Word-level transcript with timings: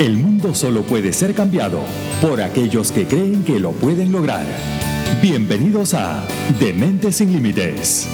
El 0.00 0.16
mundo 0.16 0.54
solo 0.54 0.84
puede 0.84 1.12
ser 1.12 1.34
cambiado 1.34 1.80
por 2.22 2.40
aquellos 2.40 2.92
que 2.92 3.08
creen 3.08 3.42
que 3.42 3.58
lo 3.58 3.72
pueden 3.72 4.12
lograr. 4.12 4.46
Bienvenidos 5.20 5.92
a 5.92 6.24
Dementes 6.60 7.16
sin 7.16 7.32
Límites. 7.32 8.06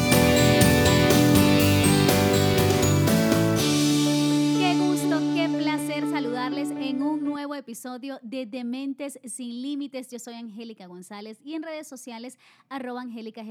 Qué 4.59 4.75
gusto, 4.79 5.21
qué 5.35 5.47
placer 5.59 6.09
saludarles 6.09 6.71
en 6.71 7.03
un 7.03 7.23
nuevo 7.23 7.55
episodio 7.55 8.19
de 8.23 8.47
Dementes 8.47 9.21
sin 9.23 9.61
Límites. 9.61 10.09
Yo 10.11 10.19
soy 10.19 10.37
Angélica 10.37 10.87
González 10.87 11.39
y 11.45 11.53
en 11.53 11.63
redes 11.65 11.87
sociales 11.87 12.39
arroba 12.71 13.03
Angélica. 13.03 13.43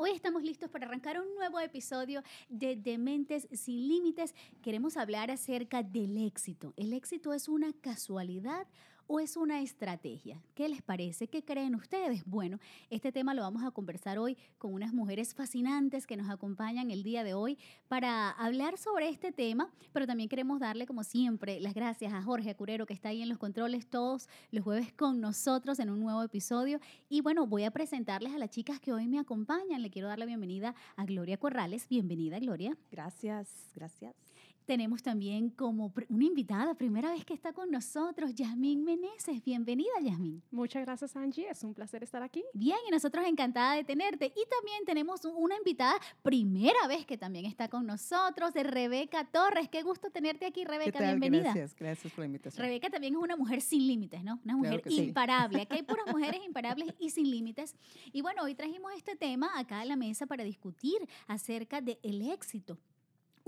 Hoy 0.00 0.12
estamos 0.12 0.44
listos 0.44 0.70
para 0.70 0.86
arrancar 0.86 1.20
un 1.20 1.34
nuevo 1.34 1.58
episodio 1.58 2.22
de 2.48 2.76
Dementes 2.76 3.48
sin 3.50 3.88
Límites. 3.88 4.32
Queremos 4.62 4.96
hablar 4.96 5.32
acerca 5.32 5.82
del 5.82 6.24
éxito. 6.24 6.72
¿El 6.76 6.92
éxito 6.92 7.34
es 7.34 7.48
una 7.48 7.72
casualidad 7.72 8.68
o 9.08 9.18
es 9.18 9.36
una 9.36 9.60
estrategia? 9.62 10.40
¿Qué 10.54 10.68
les 10.68 10.82
parece? 10.82 11.26
¿Qué 11.26 11.42
creen 11.42 11.74
ustedes? 11.74 12.24
Bueno, 12.26 12.60
este 12.90 13.10
tema 13.10 13.34
lo 13.34 13.42
vamos 13.42 13.64
a 13.64 13.70
conversar 13.70 14.18
hoy 14.18 14.36
con 14.58 14.74
unas 14.74 14.92
mujeres 14.92 15.34
fascinantes 15.34 16.06
que 16.06 16.16
nos 16.16 16.30
acompañan 16.30 16.90
el 16.90 17.02
día 17.02 17.24
de 17.24 17.32
hoy 17.32 17.58
para 17.88 18.30
hablar 18.30 18.76
sobre 18.76 19.08
este 19.08 19.32
tema, 19.32 19.72
pero 19.92 20.06
también 20.06 20.28
queremos 20.28 20.60
darle, 20.60 20.86
como 20.86 21.02
siempre, 21.02 21.58
las 21.58 21.74
gracias 21.74 22.12
a 22.12 22.22
Jorge 22.22 22.54
Curero 22.54 22.84
que 22.84 22.92
está 22.94 23.08
ahí 23.08 23.22
en 23.22 23.30
los 23.30 23.38
controles 23.38 23.88
todos 23.88 24.28
los 24.50 24.62
jueves 24.62 24.92
con 24.92 25.20
nosotros 25.20 25.80
en 25.80 25.88
un 25.88 26.00
nuevo 26.00 26.22
episodio. 26.22 26.78
Y 27.08 27.22
bueno, 27.22 27.46
voy 27.46 27.64
a 27.64 27.70
presentarles 27.70 28.34
a 28.34 28.38
las 28.38 28.50
chicas 28.50 28.78
que 28.78 28.92
hoy 28.92 29.08
me 29.08 29.18
acompañan. 29.18 29.80
Le 29.80 29.90
quiero 29.90 30.08
dar 30.08 30.18
la 30.18 30.26
bienvenida 30.26 30.74
a 30.96 31.06
Gloria 31.06 31.38
Corrales. 31.38 31.88
Bienvenida, 31.88 32.38
Gloria. 32.38 32.76
Gracias, 32.90 33.72
gracias. 33.74 34.14
Tenemos 34.68 35.02
también 35.02 35.48
como 35.48 35.94
una 36.10 36.24
invitada, 36.26 36.74
primera 36.74 37.10
vez 37.10 37.24
que 37.24 37.32
está 37.32 37.54
con 37.54 37.70
nosotros, 37.70 38.34
Yasmín 38.34 38.84
Meneses. 38.84 39.42
Bienvenida, 39.42 39.88
Yasmín. 40.02 40.42
Muchas 40.50 40.82
gracias, 40.84 41.16
Angie. 41.16 41.48
Es 41.48 41.64
un 41.64 41.72
placer 41.72 42.02
estar 42.02 42.22
aquí. 42.22 42.44
Bien, 42.52 42.76
y 42.86 42.90
nosotros 42.90 43.24
encantada 43.26 43.76
de 43.76 43.84
tenerte. 43.84 44.26
Y 44.26 44.44
también 44.50 44.84
tenemos 44.84 45.24
un- 45.24 45.32
una 45.42 45.56
invitada, 45.56 45.94
primera 46.22 46.86
vez 46.86 47.06
que 47.06 47.16
también 47.16 47.46
está 47.46 47.68
con 47.70 47.86
nosotros, 47.86 48.52
de 48.52 48.62
Rebeca 48.62 49.24
Torres. 49.24 49.70
Qué 49.70 49.82
gusto 49.82 50.10
tenerte 50.10 50.44
aquí, 50.44 50.66
Rebeca. 50.66 50.98
Bienvenida. 51.00 51.44
Gracias, 51.44 51.74
gracias 51.74 52.12
por 52.12 52.18
la 52.20 52.26
invitación. 52.26 52.62
Rebeca 52.66 52.90
también 52.90 53.14
es 53.14 53.20
una 53.22 53.38
mujer 53.38 53.62
sin 53.62 53.86
límites, 53.86 54.22
¿no? 54.22 54.38
Una 54.44 54.54
mujer 54.58 54.82
que 54.82 54.90
sí. 54.90 55.00
imparable. 55.04 55.62
Aquí 55.62 55.76
hay 55.76 55.82
puras 55.82 56.04
mujeres 56.14 56.44
imparables 56.44 56.94
y 56.98 57.08
sin 57.08 57.30
límites. 57.30 57.74
Y 58.12 58.20
bueno, 58.20 58.42
hoy 58.42 58.54
trajimos 58.54 58.92
este 58.94 59.16
tema 59.16 59.48
acá 59.58 59.80
a 59.80 59.86
la 59.86 59.96
mesa 59.96 60.26
para 60.26 60.44
discutir 60.44 60.98
acerca 61.26 61.80
del 61.80 62.20
éxito. 62.30 62.76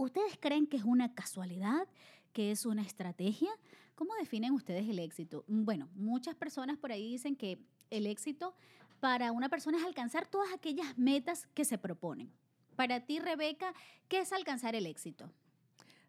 ¿Ustedes 0.01 0.39
creen 0.41 0.67
que 0.67 0.79
es 0.79 0.85
una 0.85 1.15
casualidad? 1.15 1.87
¿Que 2.33 2.53
es 2.53 2.65
una 2.65 2.81
estrategia? 2.81 3.51
¿Cómo 3.95 4.15
definen 4.15 4.53
ustedes 4.55 4.89
el 4.89 4.99
éxito? 4.99 5.45
Mm, 5.47 5.65
Bueno, 5.67 5.91
muchas 5.95 6.35
personas 6.35 6.79
por 6.79 6.91
ahí 6.91 7.13
dicen 7.13 7.37
que 7.37 7.59
el 7.91 8.07
éxito 8.07 8.55
para 9.01 9.31
una 9.31 9.51
persona 9.51 9.77
es 9.77 9.85
alcanzar 9.85 10.27
todas 10.27 10.55
aquellas 10.55 10.97
metas 10.97 11.47
que 11.49 11.67
se 11.67 11.77
proponen. 11.77 12.33
Para 12.77 13.05
ti, 13.05 13.19
Rebeca, 13.19 13.75
¿qué 14.09 14.21
es 14.21 14.33
alcanzar 14.33 14.75
el 14.75 14.87
éxito? 14.87 15.31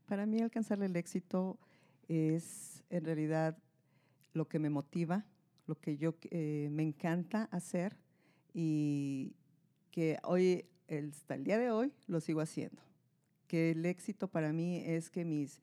Para 0.05 0.25
mí 0.25 0.39
alcanzar 0.39 0.81
el 0.81 0.95
éxito 0.95 1.59
es 2.07 2.85
en 2.89 3.03
realidad 3.03 3.57
lo 4.31 4.47
que 4.47 4.57
me 4.57 4.69
motiva, 4.69 5.25
lo 5.67 5.75
que 5.75 5.97
yo 5.97 6.15
eh, 6.29 6.69
me 6.71 6.83
encanta 6.83 7.49
hacer 7.51 7.97
y 8.53 9.33
que 9.91 10.17
hoy, 10.23 10.65
hasta 10.87 11.35
el 11.35 11.43
día 11.43 11.57
de 11.57 11.71
hoy, 11.71 11.91
lo 12.07 12.21
sigo 12.21 12.39
haciendo. 12.39 12.81
Que 13.51 13.71
el 13.71 13.85
éxito 13.85 14.29
para 14.29 14.53
mí 14.53 14.81
es 14.85 15.09
que 15.09 15.25
mis, 15.25 15.59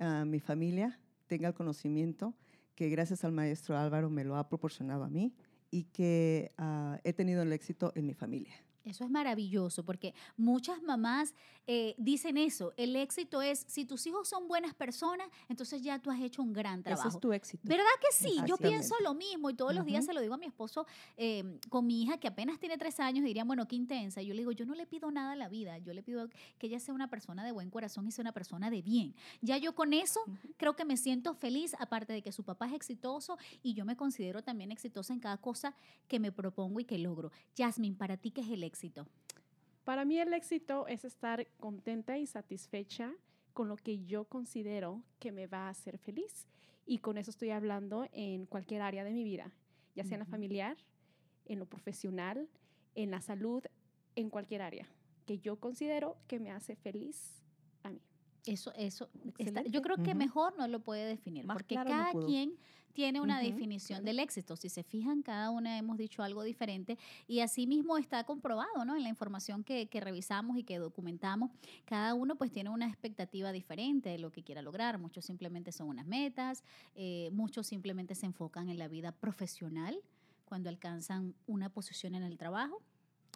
ah, 0.00 0.24
mi 0.24 0.40
familia 0.40 0.98
tenga 1.28 1.46
el 1.46 1.54
conocimiento 1.54 2.34
que 2.74 2.88
gracias 2.88 3.22
al 3.22 3.30
maestro 3.30 3.78
Álvaro 3.78 4.10
me 4.10 4.24
lo 4.24 4.34
ha 4.34 4.48
proporcionado 4.48 5.04
a 5.04 5.08
mí 5.08 5.32
y 5.70 5.84
que 5.84 6.50
ah, 6.58 6.98
he 7.04 7.12
tenido 7.12 7.42
el 7.42 7.52
éxito 7.52 7.92
en 7.94 8.06
mi 8.06 8.14
familia. 8.14 8.54
Eso 8.84 9.04
es 9.04 9.10
maravilloso 9.10 9.84
porque 9.84 10.14
muchas 10.36 10.82
mamás 10.82 11.34
eh, 11.66 11.94
dicen 11.98 12.36
eso. 12.36 12.72
El 12.76 12.96
éxito 12.96 13.42
es, 13.42 13.64
si 13.68 13.84
tus 13.84 14.06
hijos 14.06 14.28
son 14.28 14.48
buenas 14.48 14.74
personas, 14.74 15.28
entonces 15.48 15.82
ya 15.82 15.98
tú 15.98 16.10
has 16.10 16.20
hecho 16.20 16.42
un 16.42 16.52
gran 16.52 16.80
Ese 16.80 16.84
trabajo. 16.84 17.08
es 17.08 17.20
tu 17.20 17.32
éxito. 17.32 17.68
¿Verdad 17.68 17.84
que 18.00 18.12
sí? 18.12 18.40
Yo 18.46 18.56
pienso 18.56 18.94
lo 19.02 19.14
mismo 19.14 19.50
y 19.50 19.54
todos 19.54 19.74
los 19.74 19.84
días 19.84 20.04
se 20.04 20.14
lo 20.14 20.20
digo 20.20 20.34
a 20.34 20.38
mi 20.38 20.46
esposo 20.46 20.86
eh, 21.16 21.58
con 21.68 21.86
mi 21.86 22.02
hija 22.02 22.18
que 22.18 22.28
apenas 22.28 22.58
tiene 22.58 22.78
tres 22.78 22.98
años 23.00 23.22
y 23.24 23.28
dirían, 23.28 23.46
bueno, 23.46 23.68
qué 23.68 23.76
intensa. 23.76 24.22
Yo 24.22 24.34
le 24.34 24.40
digo, 24.40 24.52
yo 24.52 24.64
no 24.64 24.74
le 24.74 24.86
pido 24.86 25.10
nada 25.10 25.32
a 25.32 25.36
la 25.36 25.48
vida, 25.48 25.78
yo 25.78 25.92
le 25.92 26.02
pido 26.02 26.28
que 26.58 26.66
ella 26.66 26.80
sea 26.80 26.94
una 26.94 27.08
persona 27.08 27.44
de 27.44 27.52
buen 27.52 27.70
corazón 27.70 28.06
y 28.08 28.12
sea 28.12 28.22
una 28.22 28.32
persona 28.32 28.70
de 28.70 28.82
bien. 28.82 29.14
Ya 29.42 29.58
yo 29.58 29.74
con 29.74 29.92
eso 29.92 30.20
creo 30.56 30.74
que 30.74 30.84
me 30.84 30.96
siento 30.96 31.34
feliz, 31.34 31.76
aparte 31.78 32.12
de 32.12 32.22
que 32.22 32.32
su 32.32 32.44
papá 32.44 32.66
es 32.66 32.72
exitoso 32.72 33.38
y 33.62 33.74
yo 33.74 33.84
me 33.84 33.96
considero 33.96 34.42
también 34.42 34.72
exitosa 34.72 35.12
en 35.12 35.20
cada 35.20 35.36
cosa 35.36 35.74
que 36.08 36.18
me 36.18 36.32
propongo 36.32 36.80
y 36.80 36.84
que 36.84 36.98
logro. 36.98 37.30
Jasmine, 37.56 37.96
para 37.96 38.16
ti, 38.16 38.30
¿qué 38.30 38.40
es 38.40 38.48
el 38.48 38.64
éxito? 38.64 38.69
Para 39.84 40.04
mí 40.04 40.18
el 40.18 40.32
éxito 40.32 40.86
es 40.86 41.04
estar 41.04 41.46
contenta 41.58 42.18
y 42.18 42.26
satisfecha 42.26 43.12
con 43.52 43.68
lo 43.68 43.76
que 43.76 44.04
yo 44.04 44.24
considero 44.24 45.02
que 45.18 45.32
me 45.32 45.46
va 45.46 45.66
a 45.66 45.70
hacer 45.70 45.98
feliz. 45.98 46.46
Y 46.86 46.98
con 46.98 47.18
eso 47.18 47.30
estoy 47.30 47.50
hablando 47.50 48.08
en 48.12 48.46
cualquier 48.46 48.82
área 48.82 49.04
de 49.04 49.12
mi 49.12 49.24
vida, 49.24 49.52
ya 49.94 50.04
sea 50.04 50.14
en 50.16 50.20
la 50.20 50.26
familiar, 50.26 50.76
en 51.46 51.58
lo 51.58 51.66
profesional, 51.66 52.48
en 52.94 53.10
la 53.10 53.20
salud, 53.20 53.62
en 54.16 54.30
cualquier 54.30 54.62
área 54.62 54.86
que 55.30 55.38
yo 55.38 55.60
considero 55.60 56.16
que 56.26 56.40
me 56.40 56.50
hace 56.50 56.74
feliz. 56.74 57.39
Eso, 58.46 58.72
eso, 58.74 59.08
está- 59.38 59.62
yo 59.64 59.82
creo 59.82 59.96
que 60.02 60.14
mejor 60.14 60.56
no 60.56 60.66
lo 60.68 60.80
puede 60.80 61.04
definir, 61.06 61.44
Más 61.44 61.56
porque 61.56 61.74
claro 61.74 61.90
cada 61.90 62.12
quien 62.12 62.54
tiene 62.92 63.20
una 63.20 63.38
definición 63.38 63.98
claro. 63.98 64.04
del 64.06 64.18
éxito. 64.18 64.56
Si 64.56 64.68
se 64.68 64.82
fijan, 64.82 65.22
cada 65.22 65.50
una 65.50 65.78
hemos 65.78 65.96
dicho 65.96 66.22
algo 66.24 66.42
diferente 66.42 66.98
y 67.28 67.40
así 67.40 67.66
mismo 67.66 67.96
está 67.98 68.24
comprobado, 68.24 68.84
¿no? 68.84 68.96
En 68.96 69.02
la 69.04 69.08
información 69.08 69.62
que, 69.62 69.86
que 69.88 70.00
revisamos 70.00 70.58
y 70.58 70.64
que 70.64 70.78
documentamos, 70.78 71.50
cada 71.84 72.14
uno 72.14 72.34
pues 72.36 72.50
tiene 72.50 72.68
una 72.70 72.88
expectativa 72.88 73.52
diferente 73.52 74.08
de 74.08 74.18
lo 74.18 74.32
que 74.32 74.42
quiera 74.42 74.60
lograr. 74.60 74.98
Muchos 74.98 75.24
simplemente 75.24 75.70
son 75.70 75.88
unas 75.88 76.06
metas, 76.06 76.64
eh, 76.96 77.30
muchos 77.32 77.68
simplemente 77.68 78.14
se 78.16 78.26
enfocan 78.26 78.68
en 78.68 78.78
la 78.78 78.88
vida 78.88 79.12
profesional 79.12 80.00
cuando 80.44 80.68
alcanzan 80.68 81.34
una 81.46 81.68
posición 81.68 82.16
en 82.16 82.24
el 82.24 82.36
trabajo 82.38 82.82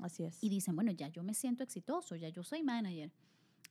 Así 0.03 0.25
es. 0.25 0.43
y 0.43 0.49
dicen, 0.49 0.75
bueno, 0.75 0.91
ya 0.91 1.07
yo 1.09 1.23
me 1.23 1.33
siento 1.33 1.63
exitoso, 1.63 2.17
ya 2.17 2.29
yo 2.29 2.43
soy 2.43 2.65
manager. 2.65 3.13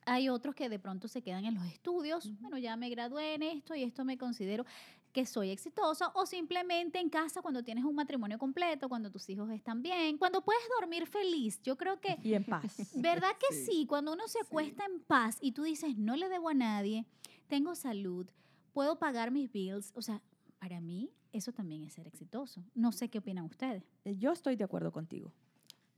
Hay 0.06 0.30
otros 0.30 0.56
que 0.56 0.70
de 0.70 0.80
pronto 0.80 1.08
se 1.08 1.22
quedan 1.22 1.46
en 1.46 1.56
los 1.56 1.66
estudios, 1.66 2.26
Ujú. 2.26 2.36
bueno, 2.42 2.58
ya 2.58 2.76
me 2.76 2.90
gradué 2.90 3.36
en 3.36 3.44
esto 3.44 3.76
y 3.76 3.84
esto 3.84 4.04
me 4.06 4.18
considero 4.18 4.66
que 5.12 5.26
soy 5.28 5.52
exitoso, 5.52 6.12
o 6.16 6.26
simplemente 6.26 7.00
en 7.00 7.08
casa 7.10 7.44
cuando 7.44 7.64
tienes 7.64 7.84
un 7.86 7.94
matrimonio 7.94 8.40
completo, 8.40 8.90
cuando 8.90 9.12
tus 9.12 9.30
hijos 9.30 9.50
están 9.52 9.84
bien, 9.84 10.18
cuando 10.18 10.42
puedes 10.44 10.64
dormir 10.80 11.06
feliz. 11.06 11.62
Yo 11.62 11.78
creo 11.78 12.02
que, 12.02 12.18
y 12.24 12.34
en 12.34 12.44
paz. 12.44 12.64
¿verdad 12.96 13.32
que 13.40 13.56
sí? 13.56 13.66
Sí. 13.66 13.86
Cuando 13.86 14.14
uno 14.14 14.28
se 14.28 14.40
Sí. 14.40 14.46
acuesta 14.48 14.86
en 14.86 15.02
paz 15.02 15.38
y 15.40 15.52
tú 15.52 15.64
dices, 15.64 15.98
no 15.98 16.16
le 16.16 16.30
debo 16.30 16.50
a 16.50 16.56
nadie, 16.56 17.06
tengo 17.48 17.76
salud, 17.76 18.28
puedo 18.74 18.98
pagar 18.98 19.30
mis 19.30 19.52
bills, 19.52 19.92
o 19.96 20.02
sea, 20.02 20.20
para 20.58 20.80
mí 20.82 21.12
eso 21.32 21.52
también 21.52 21.84
es 21.84 21.94
ser 21.94 22.08
exitoso. 22.08 22.64
No 22.74 22.92
sé 22.92 23.10
qué 23.10 23.20
opinan 23.20 23.46
ustedes. 23.46 23.84
Eh, 24.06 24.16
Yo 24.18 24.32
estoy 24.32 24.56
de 24.56 24.64
acuerdo 24.64 24.92
contigo 24.92 25.32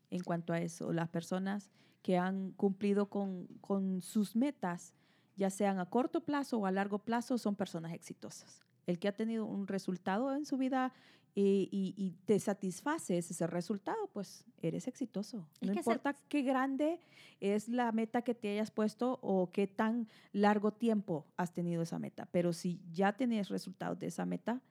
en 0.09 0.23
cuanto 0.23 0.51
a 0.51 0.59
eso. 0.59 0.91
Las 0.91 1.07
personas 1.07 1.71
que 2.05 2.19
han 2.19 2.51
cumplido 2.51 3.07
con, 3.09 3.47
con 3.61 3.99
sus 4.03 4.35
metas, 4.35 4.93
ya 5.37 5.49
sean 5.49 5.79
a 5.79 5.89
corto 5.89 6.23
plazo 6.23 6.59
o 6.59 6.67
a 6.67 6.71
largo 6.71 6.99
plazo, 6.99 7.39
son 7.39 7.55
personas 7.55 7.93
exitosas. 7.93 8.61
El 8.85 8.99
que 8.99 9.07
ha 9.07 9.15
tenido 9.15 9.43
un 9.47 9.65
resultado 9.65 10.31
en 10.35 10.45
su 10.45 10.55
vida 10.55 10.93
y, 11.33 11.67
y- 11.71 11.95
y 11.97 12.11
te 12.25 12.39
satisface 12.39 13.17
ese 13.17 13.47
resultado, 13.47 14.07
pues 14.13 14.45
eres 14.61 14.87
exitoso. 14.87 15.47
Es 15.61 15.67
no 15.69 15.73
se- 15.73 15.79
importa 15.79 16.13
qué 16.29 16.43
grande 16.43 16.99
es 17.39 17.69
la 17.69 17.91
meta 17.91 18.21
que 18.21 18.35
te 18.35 18.51
hayas 18.51 18.69
puesto 18.69 19.17
o 19.23 19.49
qué 19.51 19.65
tan 19.65 20.07
largo 20.31 20.71
tiempo 20.73 21.25
has 21.37 21.53
tenido 21.53 21.81
esa 21.81 21.97
meta, 21.97 22.27
pero 22.31 22.53
si 22.53 22.79
ya 22.93 23.13
tienes 23.13 23.49
resultados 23.49 23.97
de 23.97 24.05
esa 24.07 24.27
meta, 24.27 24.61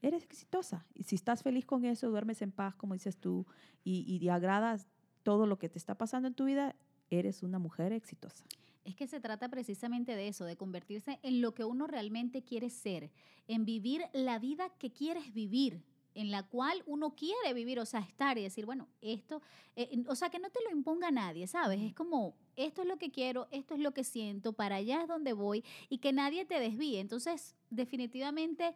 eres 0.00 0.24
exitosa. 0.24 0.86
Y 0.94 1.02
si 1.02 1.16
estás 1.16 1.42
feliz 1.42 1.66
con 1.66 1.84
eso, 1.84 2.08
duermes 2.08 2.40
en 2.40 2.50
paz, 2.50 2.74
como 2.76 2.94
dices 2.94 3.18
tú, 3.18 3.46
y, 3.84 4.06
y 4.08 4.20
te 4.20 4.30
agradas 4.30 4.88
todo 5.28 5.44
lo 5.44 5.58
que 5.58 5.68
te 5.68 5.76
está 5.76 5.94
pasando 5.94 6.26
en 6.28 6.32
tu 6.32 6.46
vida, 6.46 6.74
eres 7.10 7.42
una 7.42 7.58
mujer 7.58 7.92
exitosa. 7.92 8.46
Es 8.86 8.96
que 8.96 9.06
se 9.06 9.20
trata 9.20 9.50
precisamente 9.50 10.16
de 10.16 10.26
eso, 10.26 10.46
de 10.46 10.56
convertirse 10.56 11.18
en 11.22 11.42
lo 11.42 11.52
que 11.52 11.66
uno 11.66 11.86
realmente 11.86 12.40
quiere 12.40 12.70
ser, 12.70 13.10
en 13.46 13.66
vivir 13.66 14.06
la 14.14 14.38
vida 14.38 14.70
que 14.78 14.90
quieres 14.90 15.34
vivir, 15.34 15.82
en 16.14 16.30
la 16.30 16.44
cual 16.44 16.82
uno 16.86 17.14
quiere 17.14 17.52
vivir, 17.52 17.78
o 17.78 17.84
sea, 17.84 18.00
estar 18.00 18.38
y 18.38 18.42
decir, 18.42 18.64
bueno, 18.64 18.88
esto, 19.02 19.42
eh, 19.76 20.02
o 20.08 20.14
sea, 20.14 20.30
que 20.30 20.38
no 20.38 20.48
te 20.48 20.60
lo 20.64 20.74
imponga 20.74 21.10
nadie, 21.10 21.46
¿sabes? 21.46 21.82
Es 21.82 21.92
como, 21.92 22.34
esto 22.56 22.80
es 22.80 22.88
lo 22.88 22.96
que 22.96 23.10
quiero, 23.10 23.48
esto 23.50 23.74
es 23.74 23.80
lo 23.80 23.92
que 23.92 24.04
siento, 24.04 24.54
para 24.54 24.76
allá 24.76 25.02
es 25.02 25.08
donde 25.08 25.34
voy 25.34 25.62
y 25.90 25.98
que 25.98 26.14
nadie 26.14 26.46
te 26.46 26.58
desvíe. 26.58 27.00
Entonces, 27.00 27.54
definitivamente 27.68 28.74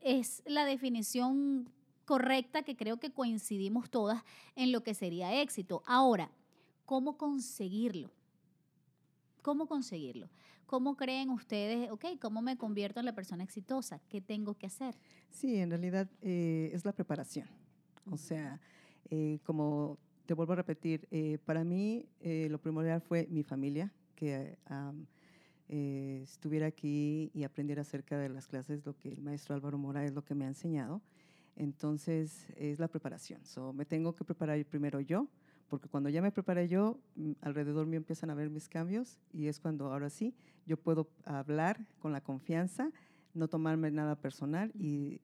es 0.00 0.42
la 0.46 0.64
definición 0.64 1.70
correcta 2.10 2.64
que 2.64 2.74
creo 2.74 2.98
que 2.98 3.12
coincidimos 3.12 3.88
todas 3.88 4.24
en 4.56 4.72
lo 4.72 4.82
que 4.82 4.94
sería 4.94 5.40
éxito. 5.40 5.84
Ahora, 5.86 6.28
¿cómo 6.84 7.16
conseguirlo? 7.16 8.10
¿Cómo 9.42 9.68
conseguirlo? 9.68 10.28
¿Cómo 10.66 10.96
creen 10.96 11.30
ustedes, 11.30 11.88
ok, 11.88 12.06
cómo 12.20 12.42
me 12.42 12.56
convierto 12.56 12.98
en 12.98 13.06
la 13.06 13.14
persona 13.14 13.44
exitosa? 13.44 14.00
¿Qué 14.08 14.20
tengo 14.20 14.54
que 14.54 14.66
hacer? 14.66 14.96
Sí, 15.30 15.54
en 15.54 15.70
realidad 15.70 16.10
eh, 16.20 16.72
es 16.72 16.84
la 16.84 16.90
preparación. 16.90 17.46
O 18.10 18.16
sea, 18.16 18.60
eh, 19.08 19.38
como 19.44 19.96
te 20.26 20.34
vuelvo 20.34 20.54
a 20.54 20.56
repetir, 20.56 21.06
eh, 21.12 21.38
para 21.44 21.62
mí 21.62 22.08
lo 22.24 22.60
primordial 22.60 23.02
fue 23.02 23.28
mi 23.30 23.44
familia, 23.44 23.92
que 24.16 24.58
estuviera 25.68 26.66
aquí 26.66 27.30
y 27.32 27.44
aprendiera 27.44 27.82
acerca 27.82 28.18
de 28.18 28.30
las 28.30 28.48
clases, 28.48 28.84
lo 28.84 28.96
que 28.96 29.12
el 29.12 29.22
maestro 29.22 29.54
Álvaro 29.54 29.78
Mora 29.78 30.04
es 30.04 30.12
lo 30.12 30.24
que 30.24 30.34
me 30.34 30.44
ha 30.44 30.48
enseñado. 30.48 31.00
Entonces, 31.60 32.46
es 32.56 32.78
la 32.78 32.88
preparación. 32.88 33.44
So, 33.44 33.74
me 33.74 33.84
tengo 33.84 34.14
que 34.14 34.24
preparar 34.24 34.64
primero 34.64 34.98
yo, 34.98 35.28
porque 35.68 35.90
cuando 35.90 36.08
ya 36.08 36.22
me 36.22 36.32
preparé 36.32 36.68
yo, 36.68 36.98
mm, 37.16 37.32
alrededor 37.42 37.86
mío 37.86 37.98
empiezan 37.98 38.30
a 38.30 38.34
ver 38.34 38.48
mis 38.48 38.66
cambios 38.66 39.18
y 39.30 39.46
es 39.46 39.60
cuando 39.60 39.92
ahora 39.92 40.08
sí 40.08 40.34
yo 40.64 40.78
puedo 40.78 41.10
hablar 41.26 41.86
con 41.98 42.12
la 42.12 42.22
confianza, 42.22 42.90
no 43.34 43.46
tomarme 43.46 43.90
nada 43.90 44.16
personal 44.16 44.72
y 44.74 45.20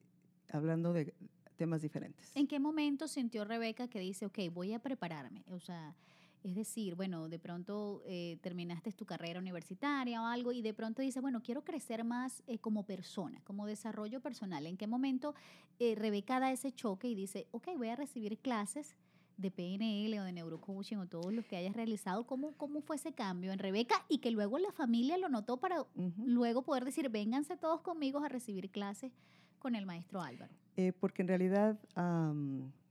hablando 0.51 0.93
de 0.93 1.15
temas 1.57 1.81
diferentes. 1.81 2.37
¿En 2.37 2.47
qué 2.47 2.61
momento 2.61 3.09
sintió 3.09 3.47
Rebeca 3.47 3.89
que 3.89 4.01
dice, 4.01 4.27
ok, 4.27 4.39
voy 4.53 4.75
a 4.75 4.79
prepararme? 4.79 5.43
O 5.49 5.59
sea, 5.59 5.95
es 6.43 6.55
decir, 6.55 6.95
bueno, 6.95 7.29
de 7.29 7.39
pronto 7.39 8.03
eh, 8.07 8.39
terminaste 8.41 8.93
tu 8.93 9.05
carrera 9.05 9.41
universitaria 9.41 10.23
o 10.23 10.27
algo 10.27 10.53
y 10.53 10.63
de 10.63 10.75
pronto 10.75 11.03
dice, 11.03 11.21
bueno, 11.21 11.43
quiero 11.43 11.65
crecer 11.65 12.05
más 12.05 12.43
eh, 12.47 12.59
como 12.59 12.85
persona, 12.85 13.41
como 13.45 13.67
desarrollo 13.67 14.21
personal. 14.21 14.67
¿En 14.67 14.77
qué 14.77 14.87
momento 14.87 15.35
eh, 15.79 15.95
Rebeca 15.97 16.41
da 16.41 16.53
ese 16.53 16.73
choque 16.73 17.09
y 17.09 17.15
dice, 17.15 17.49
ok, 17.51 17.69
voy 17.77 17.89
a 17.89 17.97
recibir 17.97 18.39
clases 18.39 18.97
de 19.37 19.51
PNL 19.51 20.19
o 20.19 20.25
de 20.25 20.33
neurocoaching 20.33 20.99
o 20.99 21.07
todos 21.07 21.33
los 21.33 21.45
que 21.45 21.57
hayas 21.57 21.75
realizado, 21.75 22.27
¿cómo, 22.27 22.53
cómo 22.53 22.81
fue 22.81 22.97
ese 22.97 23.13
cambio 23.13 23.53
en 23.53 23.59
Rebeca 23.59 23.95
y 24.09 24.19
que 24.19 24.31
luego 24.31 24.59
la 24.59 24.73
familia 24.73 25.19
lo 25.19 25.29
notó 25.29 25.59
para 25.59 25.85
luego 26.25 26.63
poder 26.63 26.85
decir, 26.85 27.11
vénganse 27.11 27.57
todos 27.57 27.83
conmigo 27.83 28.21
a 28.21 28.29
recibir 28.29 28.71
clases 28.71 29.13
con 29.59 29.75
el 29.75 29.85
maestro 29.85 30.23
Álvaro? 30.23 30.55
Eh, 30.77 30.93
porque 30.93 31.23
en 31.23 31.29
realidad 31.29 31.79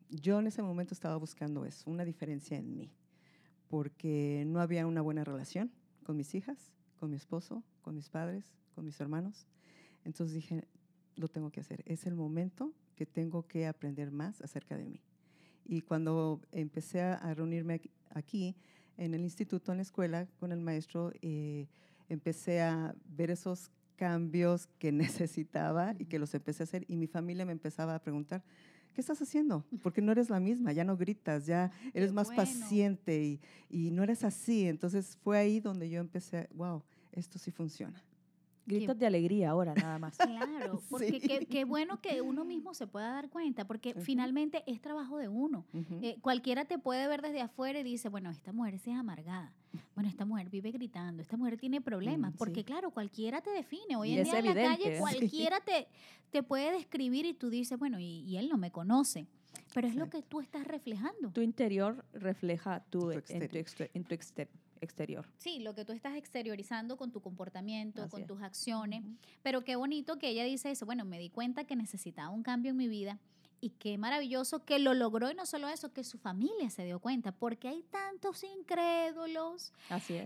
yo 0.10 0.40
en 0.40 0.48
ese 0.48 0.62
momento 0.62 0.94
estaba 0.94 1.18
buscando 1.18 1.66
eso, 1.66 1.90
una 1.90 2.06
diferencia 2.06 2.58
en 2.58 2.76
mí, 2.76 2.92
porque 3.76 4.46
no 4.48 4.62
había 4.62 4.88
una 4.88 5.02
buena 5.02 5.26
relación 5.26 5.70
con 6.06 6.16
mis 6.16 6.34
hijas, 6.34 6.72
con 6.98 7.10
mi 7.10 7.18
esposo, 7.18 7.62
con 7.82 7.94
mis 7.94 8.08
padres, 8.08 8.54
con 8.74 8.86
mis 8.86 9.02
hermanos. 9.02 9.48
Entonces 10.06 10.34
dije, 10.34 10.64
lo 11.18 11.28
tengo 11.28 11.52
que 11.52 11.60
hacer, 11.60 11.84
es 11.86 12.06
el 12.06 12.16
momento 12.16 12.72
que 12.96 13.06
tengo 13.06 13.46
que 13.46 13.68
aprender 13.68 14.12
más 14.12 14.42
acerca 14.42 14.78
de 14.78 14.86
mí. 14.86 15.02
Y 15.66 15.82
cuando 15.82 16.40
empecé 16.54 17.02
a 17.02 17.34
reunirme 17.34 17.82
aquí 18.12 18.56
en 18.96 19.14
el 19.14 19.26
instituto, 19.26 19.74
en 19.74 19.80
la 19.80 19.82
escuela, 19.82 20.26
con 20.40 20.54
el 20.54 20.62
maestro, 20.62 21.12
eh, 21.22 21.68
empecé 22.08 22.62
a 22.62 22.96
ver 23.04 23.30
esos 23.30 23.72
cambios 23.98 24.68
que 24.80 24.92
necesitaba 24.94 25.96
y 26.00 26.06
que 26.06 26.18
los 26.18 26.34
empecé 26.34 26.64
a 26.64 26.66
hacer. 26.66 26.86
Y 26.88 26.96
mi 26.96 27.08
familia 27.08 27.46
me 27.46 27.52
empezaba 27.52 27.94
a 27.94 28.00
preguntar, 28.00 28.42
¿qué 28.96 29.02
estás 29.02 29.22
haciendo? 29.22 29.66
Porque 29.84 30.02
no 30.02 30.14
eres 30.14 30.30
la 30.30 30.40
misma, 30.40 30.72
ya 30.72 30.86
no 30.86 30.96
gritas, 30.96 31.46
ya 31.46 31.70
eres 31.94 32.14
más 32.14 32.32
paciente 32.32 33.22
y, 33.22 33.40
y, 33.70 33.92
no 33.92 34.04
eres 34.04 34.24
así. 34.24 34.68
Entonces 34.68 35.18
fue 35.22 35.38
ahí 35.38 35.60
donde 35.60 35.90
yo 35.90 36.00
empecé, 36.00 36.48
wow, 36.56 36.82
esto 37.12 37.38
sí 37.38 37.52
funciona. 37.52 38.02
Gritos 38.66 38.98
de 38.98 39.06
alegría 39.06 39.52
ahora, 39.52 39.76
nada 39.76 40.00
más. 40.00 40.18
Claro, 40.18 40.82
porque 40.90 41.46
qué, 41.50 41.66
bueno 41.66 42.02
que 42.02 42.22
uno 42.22 42.44
mismo 42.46 42.74
se 42.74 42.88
pueda 42.88 43.10
dar 43.10 43.30
cuenta, 43.30 43.66
porque 43.66 43.94
finalmente 43.94 44.64
es 44.66 44.82
trabajo 44.82 45.18
de 45.18 45.28
uno. 45.28 45.66
Eh, 46.02 46.18
cualquiera 46.22 46.66
te 46.66 46.80
puede 46.80 47.08
ver 47.08 47.22
desde 47.22 47.42
afuera 47.42 47.80
y 47.80 47.84
dice, 47.84 48.10
bueno, 48.10 48.32
esta 48.32 48.52
mujer 48.52 48.76
es 48.76 48.88
amargada, 48.88 49.54
bueno, 49.94 50.10
esta 50.10 50.26
mujer 50.26 50.50
vive 50.50 50.72
gritando, 50.72 51.22
esta 51.22 51.38
mujer 51.38 51.58
tiene 51.58 51.82
problemas, 51.82 52.34
mm, 52.34 52.38
porque 52.38 52.64
claro, 52.64 52.92
cualquiera 52.92 53.42
te 53.42 53.52
define. 53.52 53.96
Hoy 53.98 54.14
en 54.14 54.24
día 54.24 54.40
en 54.40 54.46
la 54.46 54.54
calle 54.54 54.98
cualquiera 55.00 55.60
te, 55.60 55.88
te 56.32 56.42
puede 56.42 56.72
describir 56.72 57.26
y 57.26 57.34
tú 57.34 57.50
dices, 57.50 57.78
bueno, 57.78 58.00
y, 58.00 58.36
él 58.38 58.50
no 58.50 58.58
me 58.58 58.72
conoce. 58.72 59.28
Pero 59.74 59.88
es 59.88 59.96
lo 59.96 60.10
que 60.10 60.22
tú 60.22 60.42
estás 60.42 60.66
reflejando. 60.66 61.32
Tu 61.32 61.42
interior 61.42 62.04
refleja 62.14 62.82
tu, 62.90 63.12
en, 63.12 63.22
tu, 63.22 63.84
en 63.94 64.04
tu 64.04 64.16
exterior 64.16 64.65
exterior. 64.82 65.28
Sí, 65.38 65.60
lo 65.60 65.74
que 65.74 65.86
tú 65.86 65.94
estás 65.94 66.16
exteriorizando 66.16 66.98
con 66.98 67.12
tu 67.12 67.22
comportamiento, 67.22 68.08
con 68.10 68.26
tus 68.26 68.42
acciones. 68.42 69.04
Pero 69.44 69.64
qué 69.64 69.76
bonito 69.76 70.18
que 70.18 70.30
ella 70.30 70.44
dice 70.44 70.72
eso. 70.72 70.86
Bueno, 70.86 71.06
me 71.06 71.20
di 71.20 71.30
cuenta 71.30 71.66
que 71.66 71.76
necesitaba 71.76 72.30
un 72.30 72.44
cambio 72.44 72.72
en 72.72 72.78
mi 72.78 72.88
vida 72.88 73.20
y 73.62 73.72
qué 73.72 73.98
maravilloso 73.98 74.64
que 74.64 74.80
lo 74.80 74.94
logró 74.94 75.32
y 75.32 75.36
no 75.36 75.46
solo 75.46 75.68
eso, 75.68 75.92
que 75.92 76.04
su 76.04 76.18
familia 76.18 76.70
se 76.70 76.86
dio 76.86 77.00
cuenta, 77.00 77.32
porque 77.32 77.68
hay 77.68 77.84
tantos 77.84 78.44
incrédulos 78.44 79.74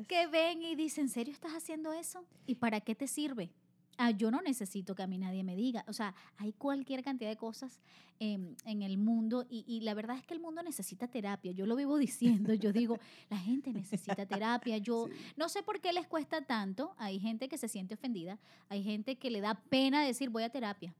que 0.07 0.27
ven 0.27 0.61
y 0.61 0.75
dicen, 0.75 1.05
¿en 1.05 1.09
serio 1.09 1.33
estás 1.33 1.53
haciendo 1.53 1.93
eso? 1.93 2.25
¿Y 2.45 2.55
para 2.55 2.81
qué 2.81 2.95
te 2.95 3.07
sirve? 3.07 3.51
Ah, 3.99 4.11
yo 4.11 4.31
no 4.31 4.41
necesito 4.41 4.95
que 4.95 5.03
a 5.03 5.07
mí 5.07 5.17
nadie 5.17 5.43
me 5.43 5.55
diga. 5.55 5.83
O 5.87 5.93
sea, 5.93 6.15
hay 6.37 6.53
cualquier 6.53 7.03
cantidad 7.03 7.29
de 7.29 7.35
cosas 7.35 7.79
en 8.21 8.81
el 8.81 8.97
mundo 8.97 9.45
y, 9.49 9.79
la 9.81 9.93
verdad 9.93 10.17
es 10.17 10.25
que 10.25 10.33
el 10.33 10.41
mundo 10.41 10.61
necesita 10.63 11.07
terapia. 11.07 11.51
Yo 11.51 11.65
lo 11.65 11.75
vivo 11.75 11.97
diciendo, 12.09 12.53
yo 12.53 12.73
digo, 12.73 12.97
la 13.29 13.37
gente 13.37 13.71
necesita 13.71 14.25
terapia. 14.25 14.77
Yo 14.77 15.07
no 15.37 15.49
sé 15.49 15.61
por 15.63 15.79
qué 15.79 15.93
les 15.93 16.07
cuesta 16.07 16.41
tanto. 16.41 16.95
Hay 16.97 17.19
gente 17.19 17.47
que 17.47 17.57
se 17.57 17.67
siente 17.67 17.93
ofendida, 17.93 18.39
hay 18.69 18.83
gente 18.83 19.17
que 19.17 19.29
le 19.29 19.41
da 19.41 19.55
pena 19.55 20.03
decir, 20.03 20.29
voy 20.29 20.43
a 20.43 20.49
terapia, 20.49 20.95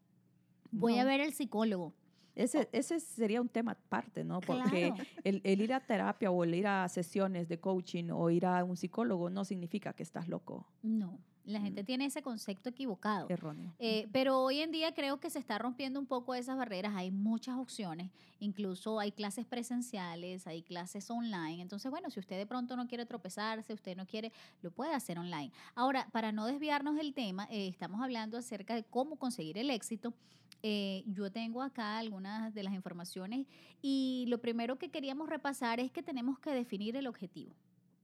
voy 0.71 0.97
a 0.99 1.05
ver 1.05 1.21
al 1.21 1.33
psicólogo. 1.33 1.93
Ese, 2.35 2.69
ese, 2.71 3.01
sería 3.01 3.41
un 3.41 3.49
tema 3.49 3.73
aparte, 3.73 4.23
¿no? 4.23 4.39
Porque 4.39 4.93
el, 5.25 5.41
el, 5.43 5.61
ir 5.61 5.73
a 5.73 5.81
terapia 5.81 6.31
o 6.31 6.43
el 6.45 6.55
ir 6.55 6.67
a 6.67 6.87
sesiones 6.87 7.49
de 7.49 7.59
coaching 7.59 8.11
o 8.11 8.29
ir 8.29 8.45
a 8.45 8.63
un 8.63 8.77
psicólogo 8.77 9.29
no 9.29 9.43
significa 9.43 9.91
que 9.91 10.03
estás 10.03 10.29
loco. 10.29 10.65
No. 10.81 11.19
La 11.45 11.59
gente 11.59 11.83
tiene 11.83 12.05
ese 12.05 12.21
concepto 12.21 12.69
equivocado. 12.69 13.27
Erróneo. 13.29 13.73
Eh, 13.79 14.07
pero 14.11 14.39
hoy 14.41 14.59
en 14.59 14.71
día 14.71 14.93
creo 14.93 15.19
que 15.19 15.29
se 15.29 15.39
está 15.39 15.57
rompiendo 15.57 15.99
un 15.99 16.05
poco 16.05 16.35
esas 16.35 16.57
barreras. 16.57 16.93
Hay 16.95 17.11
muchas 17.11 17.57
opciones. 17.57 18.11
Incluso 18.39 18.99
hay 18.99 19.11
clases 19.11 19.45
presenciales, 19.45 20.45
hay 20.47 20.61
clases 20.61 21.09
online. 21.09 21.61
Entonces, 21.61 21.89
bueno, 21.89 22.09
si 22.09 22.19
usted 22.19 22.37
de 22.37 22.45
pronto 22.45 22.75
no 22.75 22.87
quiere 22.87 23.05
tropezarse, 23.05 23.73
usted 23.73 23.97
no 23.97 24.05
quiere, 24.05 24.31
lo 24.61 24.71
puede 24.71 24.93
hacer 24.93 25.17
online. 25.17 25.51
Ahora, 25.75 26.07
para 26.11 26.31
no 26.31 26.45
desviarnos 26.45 26.95
del 26.95 27.13
tema, 27.13 27.47
eh, 27.49 27.67
estamos 27.67 28.01
hablando 28.01 28.37
acerca 28.37 28.75
de 28.75 28.83
cómo 28.83 29.15
conseguir 29.15 29.57
el 29.57 29.69
éxito. 29.69 30.13
Eh, 30.61 31.03
yo 31.07 31.31
tengo 31.31 31.61
acá 31.61 31.97
algunas 31.97 32.53
de 32.53 32.63
las 32.63 32.73
informaciones 32.73 33.47
y 33.81 34.25
lo 34.27 34.39
primero 34.39 34.77
que 34.77 34.89
queríamos 34.89 35.29
repasar 35.29 35.79
es 35.79 35.89
que 35.89 36.03
tenemos 36.03 36.37
que 36.39 36.51
definir 36.51 36.97
el 36.97 37.07
objetivo, 37.07 37.53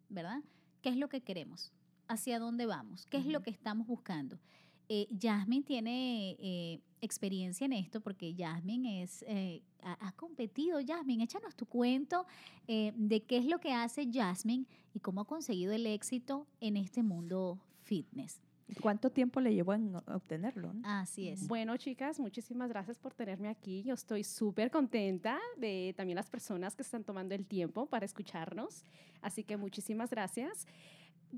¿verdad? 0.10 0.42
¿Qué 0.82 0.90
es 0.90 0.96
lo 0.96 1.10
que 1.10 1.22
queremos? 1.22 1.74
Hacia 2.08 2.40
dónde 2.40 2.66
vamos, 2.66 3.06
qué 3.08 3.18
es 3.18 3.26
lo 3.26 3.42
que 3.42 3.50
estamos 3.50 3.88
buscando. 3.88 4.40
Eh, 4.88 5.08
Jasmine 5.20 5.64
tiene 5.64 6.36
eh, 6.40 6.80
experiencia 7.02 7.66
en 7.66 7.74
esto 7.74 8.02
porque 8.02 8.36
Jasmine 8.38 9.02
es, 9.04 9.26
eh, 9.28 9.64
ha, 9.82 10.12
competido. 10.14 10.80
Jasmine, 10.86 11.24
échanos 11.24 11.56
tu 11.56 11.66
cuento 11.66 12.26
de 12.68 13.24
qué 13.28 13.38
es 13.38 13.46
lo 13.46 13.60
que 13.60 13.74
hace 13.74 14.08
Jasmine 14.12 14.66
y 14.94 15.00
cómo 15.00 15.22
ha 15.22 15.26
conseguido 15.26 15.74
el 15.74 15.86
éxito 15.88 16.48
en 16.60 16.78
este 16.78 17.04
mundo 17.04 17.60
fitness. 17.84 18.42
¿Cuánto 18.82 19.12
tiempo 19.12 19.40
le 19.40 19.54
llevó 19.54 19.76
en 19.76 19.96
obtenerlo? 19.96 20.74
Así 20.84 21.28
es. 21.28 21.48
Bueno, 21.48 21.78
chicas, 21.78 22.20
muchísimas 22.20 22.70
gracias 22.70 22.98
por 22.98 23.14
tenerme 23.14 23.48
aquí. 23.48 23.84
Yo 23.84 23.94
estoy 23.94 24.24
súper 24.24 24.72
contenta 24.72 25.40
de 25.58 25.94
también 25.96 26.16
las 26.16 26.30
personas 26.30 26.76
que 26.76 26.82
están 26.82 27.04
tomando 27.04 27.36
el 27.36 27.46
tiempo 27.46 27.86
para 27.86 28.06
escucharnos. 28.06 28.84
Así 29.22 29.44
que 29.44 29.56
muchísimas 29.56 30.10
gracias. 30.10 30.66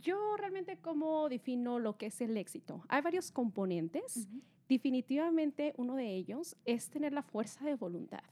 Yo 0.01 0.37
realmente 0.37 0.77
cómo 0.77 1.27
defino 1.29 1.79
lo 1.79 1.97
que 1.97 2.07
es 2.07 2.21
el 2.21 2.37
éxito. 2.37 2.83
Hay 2.87 3.01
varios 3.01 3.31
componentes. 3.31 4.27
Definitivamente 4.69 5.73
uno 5.77 5.95
de 5.95 6.13
ellos 6.13 6.55
es 6.65 6.89
tener 6.89 7.13
la 7.13 7.23
fuerza 7.23 7.65
de 7.65 7.75
voluntad. 7.75 8.23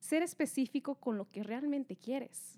Ser 0.00 0.22
específico 0.22 0.96
con 0.96 1.18
lo 1.18 1.28
que 1.28 1.42
realmente 1.42 1.96
quieres. 1.96 2.56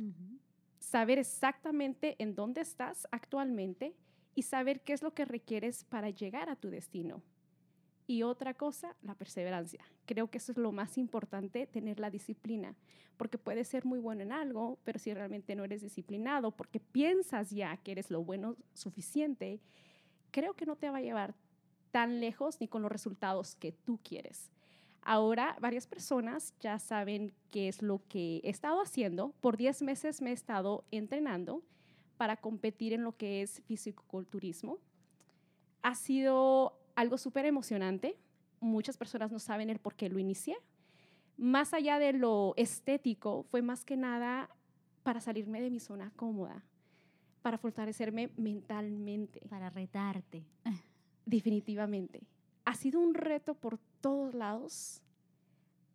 Saber 0.78 1.18
exactamente 1.18 2.16
en 2.18 2.34
dónde 2.34 2.60
estás 2.60 3.06
actualmente 3.10 3.94
y 4.34 4.42
saber 4.42 4.82
qué 4.82 4.94
es 4.94 5.02
lo 5.02 5.12
que 5.12 5.24
requieres 5.24 5.84
para 5.84 6.10
llegar 6.10 6.48
a 6.48 6.56
tu 6.56 6.70
destino. 6.70 7.22
Y 8.12 8.24
otra 8.24 8.52
cosa, 8.52 8.94
la 9.00 9.14
perseverancia. 9.14 9.82
Creo 10.04 10.30
que 10.30 10.36
eso 10.36 10.52
es 10.52 10.58
lo 10.58 10.70
más 10.70 10.98
importante, 10.98 11.66
tener 11.66 11.98
la 11.98 12.10
disciplina, 12.10 12.76
porque 13.16 13.38
puedes 13.38 13.68
ser 13.68 13.86
muy 13.86 13.98
bueno 13.98 14.20
en 14.20 14.32
algo, 14.32 14.78
pero 14.84 14.98
si 14.98 15.14
realmente 15.14 15.56
no 15.56 15.64
eres 15.64 15.80
disciplinado, 15.80 16.50
porque 16.50 16.78
piensas 16.78 17.48
ya 17.48 17.74
que 17.78 17.92
eres 17.92 18.10
lo 18.10 18.22
bueno 18.22 18.54
suficiente, 18.74 19.60
creo 20.30 20.52
que 20.52 20.66
no 20.66 20.76
te 20.76 20.90
va 20.90 20.98
a 20.98 21.00
llevar 21.00 21.34
tan 21.90 22.20
lejos 22.20 22.60
ni 22.60 22.68
con 22.68 22.82
los 22.82 22.92
resultados 22.92 23.54
que 23.54 23.72
tú 23.72 23.98
quieres. 24.02 24.50
Ahora, 25.00 25.56
varias 25.58 25.86
personas 25.86 26.52
ya 26.60 26.78
saben 26.78 27.32
qué 27.50 27.66
es 27.68 27.80
lo 27.80 28.02
que 28.10 28.42
he 28.44 28.50
estado 28.50 28.82
haciendo. 28.82 29.32
Por 29.40 29.56
10 29.56 29.80
meses 29.80 30.20
me 30.20 30.32
he 30.32 30.34
estado 30.34 30.84
entrenando 30.90 31.62
para 32.18 32.36
competir 32.36 32.92
en 32.92 33.04
lo 33.04 33.16
que 33.16 33.40
es 33.40 33.62
fisicoculturismo. 33.62 34.76
Ha 35.80 35.94
sido 35.94 36.81
algo 37.02 37.18
súper 37.18 37.44
emocionante. 37.44 38.16
Muchas 38.60 38.96
personas 38.96 39.30
no 39.30 39.38
saben 39.38 39.68
el 39.68 39.78
por 39.78 39.94
qué 39.94 40.08
lo 40.08 40.18
inicié. 40.18 40.56
Más 41.36 41.74
allá 41.74 41.98
de 41.98 42.12
lo 42.12 42.54
estético, 42.56 43.42
fue 43.50 43.60
más 43.62 43.84
que 43.84 43.96
nada 43.96 44.48
para 45.02 45.20
salirme 45.20 45.60
de 45.60 45.70
mi 45.70 45.80
zona 45.80 46.12
cómoda, 46.16 46.64
para 47.42 47.58
fortalecerme 47.58 48.30
mentalmente. 48.36 49.40
Para 49.48 49.68
retarte. 49.70 50.44
Definitivamente. 51.26 52.22
Ha 52.64 52.74
sido 52.74 53.00
un 53.00 53.14
reto 53.14 53.54
por 53.54 53.78
todos 54.00 54.34
lados, 54.34 55.02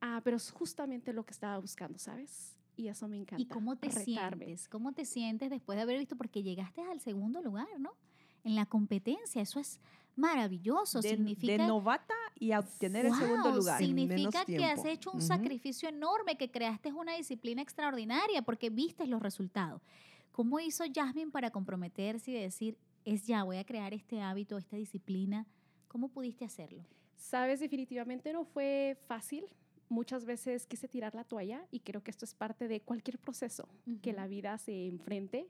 ah, 0.02 0.22
pero 0.24 0.38
es 0.38 0.52
justamente 0.52 1.14
lo 1.14 1.26
que 1.26 1.32
estaba 1.32 1.58
buscando, 1.58 1.98
¿sabes? 1.98 2.58
Y 2.76 2.90
eso 2.90 3.08
me 3.08 3.18
encanta. 3.18 3.42
¿Y 3.42 3.46
cómo 3.46 3.78
te 3.78 3.88
retarme. 3.88 4.46
sientes? 4.46 4.68
¿Cómo 4.68 4.92
te 4.92 5.06
sientes 5.06 5.50
después 5.50 5.78
de 5.78 5.84
haber 5.84 5.98
visto? 5.98 6.16
Porque 6.16 6.44
llegaste 6.44 6.82
al 6.82 7.00
segundo 7.00 7.42
lugar, 7.42 7.68
¿no? 7.80 7.94
En 8.44 8.56
la 8.56 8.66
competencia. 8.66 9.42
Eso 9.42 9.60
es 9.60 9.80
maravilloso. 10.18 11.00
De, 11.00 11.10
significa, 11.10 11.54
de 11.54 11.68
novata 11.68 12.14
y 12.36 12.52
a 12.52 12.60
obtener 12.60 13.06
el 13.06 13.14
segundo 13.14 13.52
lugar. 13.52 13.82
En 13.82 13.96
menos 13.96 14.16
Significa 14.16 14.46
que 14.46 14.66
has 14.66 14.84
hecho 14.86 15.12
un 15.12 15.22
sacrificio 15.22 15.88
enorme, 15.88 16.38
que 16.38 16.52
creaste 16.52 16.92
una 16.92 17.16
disciplina 17.16 17.62
extraordinaria 17.62 18.42
porque 18.42 18.70
viste 18.70 19.08
los 19.08 19.22
resultados. 19.22 19.82
¿Cómo 20.32 20.60
hizo 20.60 20.84
Jasmine 20.94 21.32
para 21.32 21.52
comprometerse 21.52 22.32
y 22.32 22.34
decir, 22.36 22.78
es 23.06 23.26
ya, 23.26 23.44
voy 23.44 23.58
a 23.58 23.66
crear 23.66 23.94
este 23.94 24.22
hábito, 24.22 24.58
esta 24.58 24.76
disciplina? 24.76 25.48
¿Cómo 25.88 26.10
pudiste 26.10 26.46
hacerlo? 26.46 26.84
Sabes, 27.16 27.60
definitivamente 27.60 28.34
no 28.34 28.46
fue 28.46 28.98
fácil. 29.08 29.46
Muchas 29.90 30.26
veces 30.26 30.68
quise 30.68 30.88
tirar 30.88 31.16
la 31.16 31.24
toalla 31.24 31.66
y 31.72 31.80
creo 31.80 32.04
que 32.04 32.12
esto 32.12 32.26
es 32.26 32.34
parte 32.34 32.68
de 32.68 32.82
cualquier 32.82 33.18
proceso 33.18 33.70
que 34.02 34.14
la 34.14 34.28
vida 34.28 34.58
se 34.58 34.88
enfrente. 34.88 35.48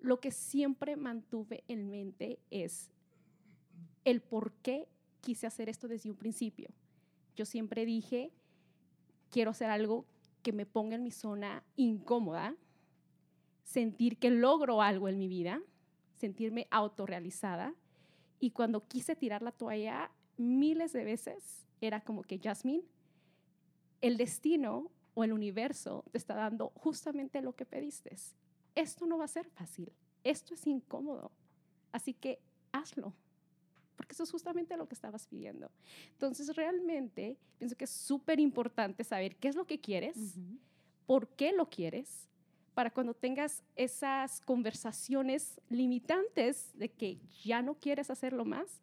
Lo 0.00 0.20
que 0.20 0.32
siempre 0.32 0.96
mantuve 0.96 1.62
en 1.68 1.88
mente 1.88 2.40
es 2.50 2.90
el 4.04 4.20
por 4.20 4.52
qué 4.52 4.88
quise 5.20 5.46
hacer 5.46 5.68
esto 5.68 5.88
desde 5.88 6.10
un 6.10 6.16
principio. 6.16 6.70
Yo 7.36 7.44
siempre 7.44 7.84
dije, 7.84 8.32
quiero 9.30 9.50
hacer 9.50 9.70
algo 9.70 10.06
que 10.42 10.52
me 10.52 10.66
ponga 10.66 10.96
en 10.96 11.02
mi 11.02 11.10
zona 11.10 11.62
incómoda, 11.76 12.56
sentir 13.62 14.18
que 14.18 14.30
logro 14.30 14.82
algo 14.82 15.08
en 15.08 15.18
mi 15.18 15.28
vida, 15.28 15.60
sentirme 16.16 16.66
autorrealizada. 16.70 17.74
Y 18.38 18.50
cuando 18.50 18.86
quise 18.86 19.16
tirar 19.16 19.42
la 19.42 19.52
toalla, 19.52 20.10
miles 20.36 20.92
de 20.92 21.04
veces 21.04 21.66
era 21.80 22.00
como 22.00 22.22
que, 22.22 22.38
Jasmine, 22.38 22.84
el 24.00 24.16
destino 24.16 24.90
o 25.14 25.24
el 25.24 25.32
universo 25.32 26.04
te 26.10 26.18
está 26.18 26.34
dando 26.34 26.70
justamente 26.74 27.42
lo 27.42 27.54
que 27.54 27.66
pediste. 27.66 28.16
Esto 28.74 29.06
no 29.06 29.18
va 29.18 29.24
a 29.24 29.28
ser 29.28 29.46
fácil, 29.46 29.92
esto 30.24 30.54
es 30.54 30.66
incómodo, 30.66 31.32
así 31.92 32.14
que 32.14 32.40
hazlo, 32.72 33.14
porque 34.00 34.14
eso 34.14 34.22
es 34.22 34.30
justamente 34.30 34.78
lo 34.78 34.88
que 34.88 34.94
estabas 34.94 35.26
pidiendo. 35.26 35.70
Entonces, 36.12 36.56
realmente, 36.56 37.36
pienso 37.58 37.76
que 37.76 37.84
es 37.84 37.90
súper 37.90 38.40
importante 38.40 39.04
saber 39.04 39.36
qué 39.36 39.48
es 39.48 39.56
lo 39.56 39.66
que 39.66 39.78
quieres, 39.78 40.16
Ujú. 40.16 40.56
por 41.04 41.28
qué 41.28 41.52
lo 41.52 41.68
quieres, 41.68 42.26
para 42.72 42.90
cuando 42.90 43.12
tengas 43.12 43.62
esas 43.76 44.40
conversaciones 44.40 45.60
limitantes 45.68 46.70
de 46.78 46.88
que 46.90 47.18
ya 47.44 47.60
no 47.60 47.74
quieres 47.74 48.08
hacerlo 48.08 48.46
más, 48.46 48.80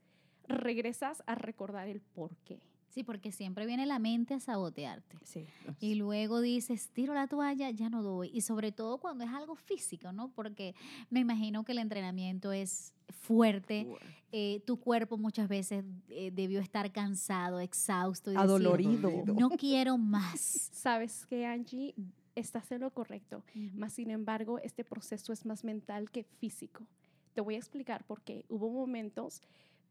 regresas 0.47 1.24
a 1.25 1.33
recordar 1.33 1.88
el 1.88 2.00
por 2.00 2.36
qué. 2.45 2.62
Sí, 2.97 3.03
porque 3.03 3.31
siempre 3.31 3.67
viene 3.67 3.85
la 3.85 3.99
mente 3.99 4.33
a 4.33 4.39
sabotearte. 4.39 5.19
Sí. 5.23 5.45
Y 5.79 5.93
luego 5.93 6.41
dices, 6.41 6.89
tiro 6.89 7.13
la 7.13 7.27
toalla, 7.27 7.69
ya 7.69 7.91
no 7.91 8.01
doy. 8.01 8.31
Y 8.33 8.41
sobre 8.41 8.71
todo 8.71 8.97
cuando 8.97 9.23
es 9.23 9.29
algo 9.29 9.53
físico, 9.53 10.11
¿no? 10.11 10.29
Porque 10.29 10.73
me 11.11 11.19
imagino 11.19 11.63
que 11.63 11.73
el 11.73 11.77
entrenamiento 11.77 12.51
es 12.51 12.95
fuerte. 13.09 13.87
eh, 14.31 14.63
tu 14.65 14.79
cuerpo 14.79 15.15
muchas 15.19 15.47
veces 15.47 15.85
eh, 16.09 16.31
debió 16.31 16.59
estar 16.59 16.91
cansado, 16.91 17.59
exhausto. 17.59 18.31
Y 18.31 18.33
decir, 18.33 18.43
Adolorido. 18.43 19.09
Adolorido. 19.09 19.35
no 19.35 19.49
quiero 19.59 19.99
más. 19.99 20.39
Sabes 20.73 21.27
que 21.27 21.45
Angie, 21.45 21.93
estás 22.33 22.71
en 22.71 22.81
lo 22.81 22.89
correcto. 22.89 23.43
Más 23.75 23.93
sin 23.93 24.09
embargo, 24.09 24.57
este 24.57 24.83
proceso 24.83 25.31
es 25.31 25.45
más 25.45 25.63
mental 25.63 26.09
que 26.09 26.23
físico. 26.23 26.87
Te 27.35 27.41
voy 27.41 27.53
a 27.53 27.59
explicar 27.59 28.03
por 28.05 28.23
qué. 28.23 28.43
Hubo 28.49 28.71
momentos 28.71 29.43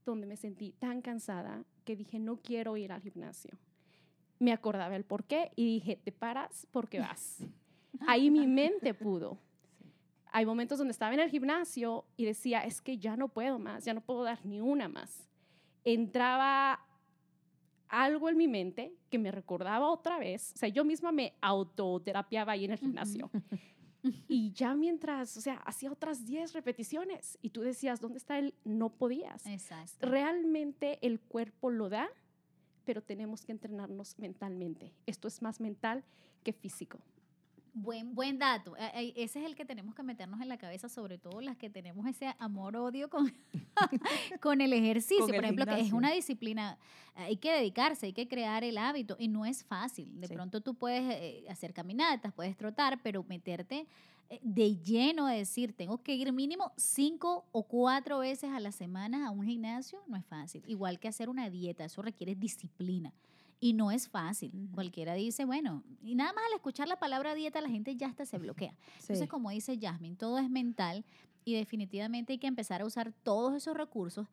donde 0.05 0.27
me 0.27 0.37
sentí 0.37 0.73
tan 0.73 1.03
cansada 1.03 1.63
que 1.87 1.97
dije, 1.97 2.19
no 2.19 2.37
quiero 2.37 2.77
ir 2.77 2.93
al 2.93 3.01
gimnasio. 3.01 3.53
Me 4.39 4.53
acordaba 4.53 4.95
el 4.97 5.05
por 5.05 5.25
qué 5.25 5.53
y 5.57 5.65
dije, 5.65 5.97
te 5.97 6.13
paras 6.13 6.67
porque 6.73 7.01
vas. 7.01 7.39
Ahí 8.07 8.31
mi 8.31 8.47
mente 8.47 8.93
pudo. 8.93 9.39
Hay 10.31 10.45
momentos 10.45 10.77
donde 10.77 10.93
estaba 10.93 11.15
en 11.15 11.21
el 11.21 11.31
gimnasio 11.31 12.05
y 12.19 12.27
decía, 12.27 12.61
es 12.61 12.83
que 12.83 12.99
ya 12.99 13.17
no 13.17 13.29
puedo 13.29 13.59
más, 13.59 13.87
ya 13.87 13.95
no 13.95 14.03
puedo 14.03 14.23
dar 14.25 14.45
ni 14.45 14.61
una 14.61 14.89
más. 14.89 15.27
Entraba 15.85 16.85
algo 17.89 18.29
en 18.29 18.37
mi 18.37 18.49
mente 18.49 18.93
que 19.09 19.19
me 19.19 19.31
recordaba 19.31 19.89
otra 19.89 20.19
vez, 20.19 20.53
o 20.55 20.59
sea, 20.59 20.69
yo 20.69 20.85
misma 20.85 21.13
me 21.13 21.35
autoterapiaba 21.41 22.53
ahí 22.53 22.67
en 22.67 22.73
el 22.73 22.79
gimnasio. 22.79 23.31
Y 24.29 24.53
ya 24.53 24.75
mientras, 24.75 25.37
o 25.37 25.41
sea, 25.41 25.57
hacía 25.67 25.91
otras 25.91 26.27
10 26.27 26.53
repeticiones 26.53 27.39
y 27.43 27.51
tú 27.51 27.63
decías, 27.63 28.01
¿dónde 28.01 28.19
está 28.19 28.39
el 28.39 28.55
no 28.65 28.91
podías? 28.91 29.47
Exacto. 29.47 30.07
Realmente 30.07 30.99
el 31.07 31.21
cuerpo 31.21 31.71
lo 31.71 31.89
da, 31.89 32.09
pero 32.85 33.03
tenemos 33.03 33.45
que 33.45 33.53
entrenarnos 33.53 34.19
mentalmente. 34.19 34.93
Esto 35.07 35.29
es 35.29 35.43
más 35.43 35.61
mental 35.61 36.05
que 36.43 36.53
físico. 36.53 36.99
Buen, 37.79 38.15
buen 38.15 38.39
dato. 38.39 38.75
Eh, 38.79 38.91
eh, 38.95 39.13
Ese 39.17 39.39
es 39.41 39.45
el 39.45 39.55
que 39.55 39.67
tenemos 39.67 39.95
que 39.95 40.03
meternos 40.03 40.41
en 40.41 40.49
la 40.49 40.57
cabeza, 40.57 40.89
sobre 40.89 41.19
todo 41.19 41.43
las 41.43 41.59
que 41.59 41.69
tenemos 41.69 42.07
ese 42.07 42.35
amor-odio 42.39 43.11
con, 43.11 43.31
con 44.41 44.63
el 44.63 44.73
ejercicio. 44.73 45.27
Con 45.27 45.35
el 45.35 45.41
Por 45.41 45.45
ejemplo, 45.45 45.67
que 45.67 45.81
es 45.83 45.93
una 45.93 46.11
disciplina, 46.11 46.79
hay 47.15 47.37
que 47.37 47.53
dedicarse, 47.53 48.07
hay 48.07 48.13
que 48.15 48.29
crear 48.29 48.65
el 48.65 48.79
hábito 48.79 49.17
y 49.19 49.29
no 49.29 49.45
es 49.45 49.63
fácil. 49.63 50.21
De 50.21 50.27
Sí. 50.27 50.35
pronto 50.35 50.63
tú 50.63 50.75
puedes 50.75 51.03
eh, 51.05 51.45
hacer 51.51 51.75
caminatas, 51.75 52.33
puedes 52.33 52.57
trotar, 52.57 52.99
pero 53.03 53.23
meterte 53.25 53.87
de 54.43 54.77
lleno 54.79 55.27
a 55.27 55.33
decir, 55.33 55.75
tengo 55.75 56.03
que 56.03 56.15
ir 56.15 56.33
mínimo 56.33 56.73
cinco 56.77 57.45
o 57.53 57.63
cuatro 57.63 58.21
veces 58.21 58.51
a 58.51 58.59
la 58.59 58.73
semana 58.73 59.27
a 59.29 59.31
un 59.31 59.45
gimnasio, 59.45 60.03
no 60.09 60.17
es 60.17 60.25
fácil. 60.25 60.63
Igual 60.67 60.99
que 60.99 61.09
hacer 61.09 61.29
una 61.29 61.51
dieta, 61.51 61.85
eso 61.85 62.01
requiere 62.01 62.35
disciplina. 62.35 63.13
Y 63.59 63.73
no 63.73 63.91
es 63.91 64.09
fácil. 64.09 64.53
Cualquiera 64.75 65.15
dice, 65.15 65.45
bueno, 65.45 65.83
y 66.03 66.15
nada 66.15 66.33
más 66.33 66.45
al 66.47 66.57
escuchar 66.57 66.89
la 66.89 66.99
palabra 66.99 67.35
dieta, 67.35 67.61
la 67.61 67.71
gente 67.71 67.97
ya 67.97 68.09
hasta 68.09 68.27
se 68.27 68.39
bloquea. 68.39 68.75
Entonces, 69.01 69.29
como 69.29 69.51
dice 69.51 69.79
Jasmine, 69.81 70.17
todo 70.17 70.39
es 70.39 70.51
mental 70.51 71.05
y 71.45 71.55
definitivamente 71.55 72.35
hay 72.35 72.39
que 72.39 72.49
empezar 72.49 72.83
a 72.83 72.85
usar 72.85 73.13
todos 73.23 73.55
esos 73.55 73.77
recursos 73.77 74.27